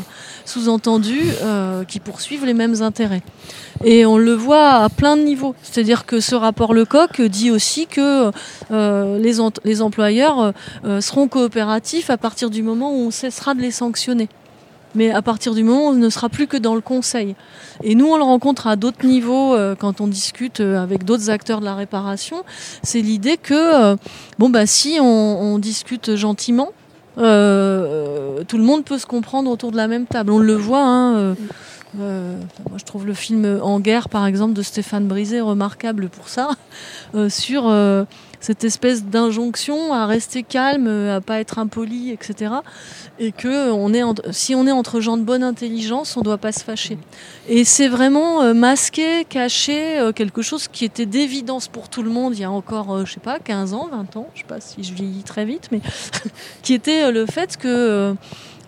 [0.44, 3.22] sous-entendu euh, qui poursuivent les mêmes intérêts.
[3.84, 5.54] Et on le voit à plein de niveaux.
[5.62, 8.30] C'est-à-dire que ce rapport Lecoq dit aussi que
[8.70, 10.52] euh, les, employeurs
[11.00, 14.28] seront coopératifs à partir du moment où on cessera de les sanctionner
[14.94, 17.36] mais à partir du moment où on ne sera plus que dans le conseil.
[17.82, 21.30] Et nous, on le rencontre à d'autres niveaux euh, quand on discute euh, avec d'autres
[21.30, 22.44] acteurs de la réparation.
[22.82, 23.96] C'est l'idée que, euh,
[24.38, 26.72] bon, bah, si on, discute gentiment,
[27.16, 30.30] tout le monde peut se comprendre autour de la même table.
[30.30, 30.84] On le voit.
[30.84, 31.34] Hein,
[31.96, 36.50] moi, je trouve le film En guerre, par exemple, de Stéphane Brisé remarquable pour ça,
[37.28, 37.72] sur
[38.40, 42.52] cette espèce d'injonction à rester calme, à pas être impoli, etc.
[43.18, 44.02] Et que on est
[44.32, 46.98] si on est entre gens de bonne intelligence, on doit pas se fâcher.
[47.48, 52.10] Et c'est vraiment euh, masqué, caché, euh, quelque chose qui était d'évidence pour tout le
[52.10, 54.46] monde il y a encore, euh, je sais pas, 15 ans, 20 ans, je sais
[54.46, 55.80] pas si je vieillis très vite, mais
[56.62, 58.14] qui était le fait que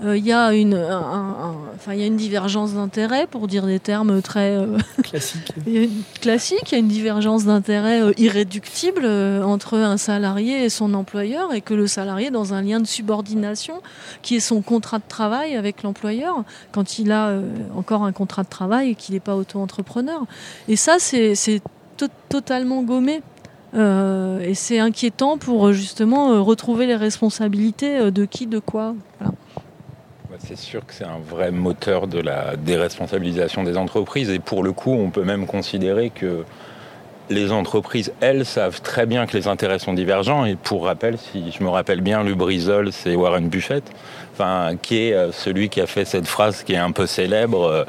[0.03, 3.67] il y a une, un, un, enfin, il y a une divergence d'intérêts, pour dire
[3.67, 5.53] des termes très euh, classiques.
[5.67, 9.77] il y a une, classique, il y a une divergence d'intérêts euh, irréductible euh, entre
[9.77, 13.83] un salarié et son employeur, et que le salarié est dans un lien de subordination
[14.23, 17.43] qui est son contrat de travail avec l'employeur, quand il a euh,
[17.75, 20.25] encore un contrat de travail et qu'il n'est pas auto-entrepreneur.
[20.69, 21.35] Et ça, c'est
[21.97, 23.23] to totalement gommé.
[23.73, 28.95] Euh, et c'est inquiétant pour justement retrouver les responsabilités de qui, de quoi.
[29.19, 29.35] Voilà.
[30.47, 34.73] C'est sûr que c'est un vrai moteur de la déresponsabilisation des entreprises et pour le
[34.73, 36.45] coup, on peut même considérer que
[37.31, 40.45] les entreprises, elles, savent très bien que les intérêts sont divergents.
[40.45, 43.85] Et pour rappel, si je me rappelle bien, Lubrizol, c'est Warren Buffett,
[44.41, 47.87] enfin, qui est celui qui a fait cette phrase qui est un peu célèbre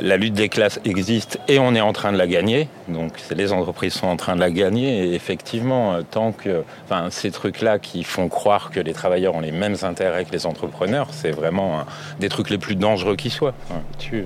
[0.00, 2.68] la lutte des classes existe et on est en train de la gagner.
[2.88, 7.30] Donc les entreprises sont en train de la gagner et effectivement, tant que enfin, ces
[7.30, 11.30] trucs-là qui font croire que les travailleurs ont les mêmes intérêts que les entrepreneurs, c'est
[11.30, 11.86] vraiment un,
[12.18, 13.54] des trucs les plus dangereux qui soient.
[13.70, 14.24] Enfin, tu,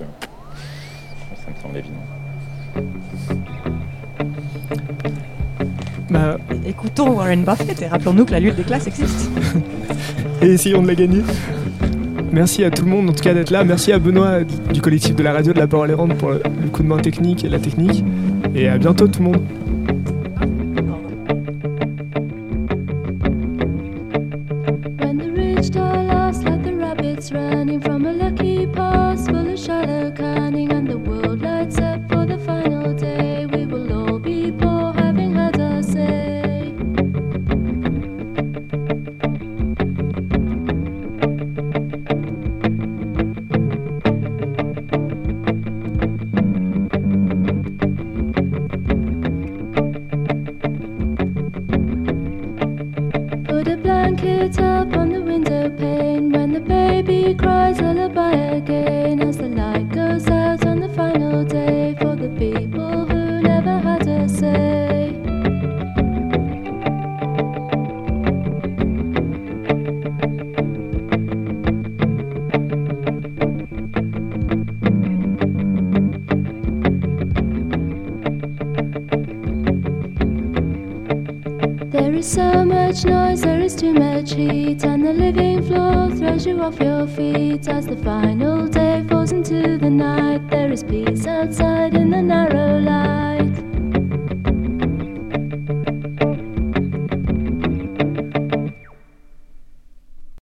[1.45, 1.97] ça me semble évident.
[6.11, 9.31] Bah, écoutons Warren Buffett et rappelons-nous que la lutte des classes existe.
[10.43, 11.23] et essayons de la gagner.
[12.33, 13.65] Merci à tout le monde en tout cas d'être là.
[13.65, 16.83] Merci à Benoît du collectif de la radio de la parole errante pour le coup
[16.83, 18.05] de main technique et la technique.
[18.55, 19.43] Et à bientôt tout le monde.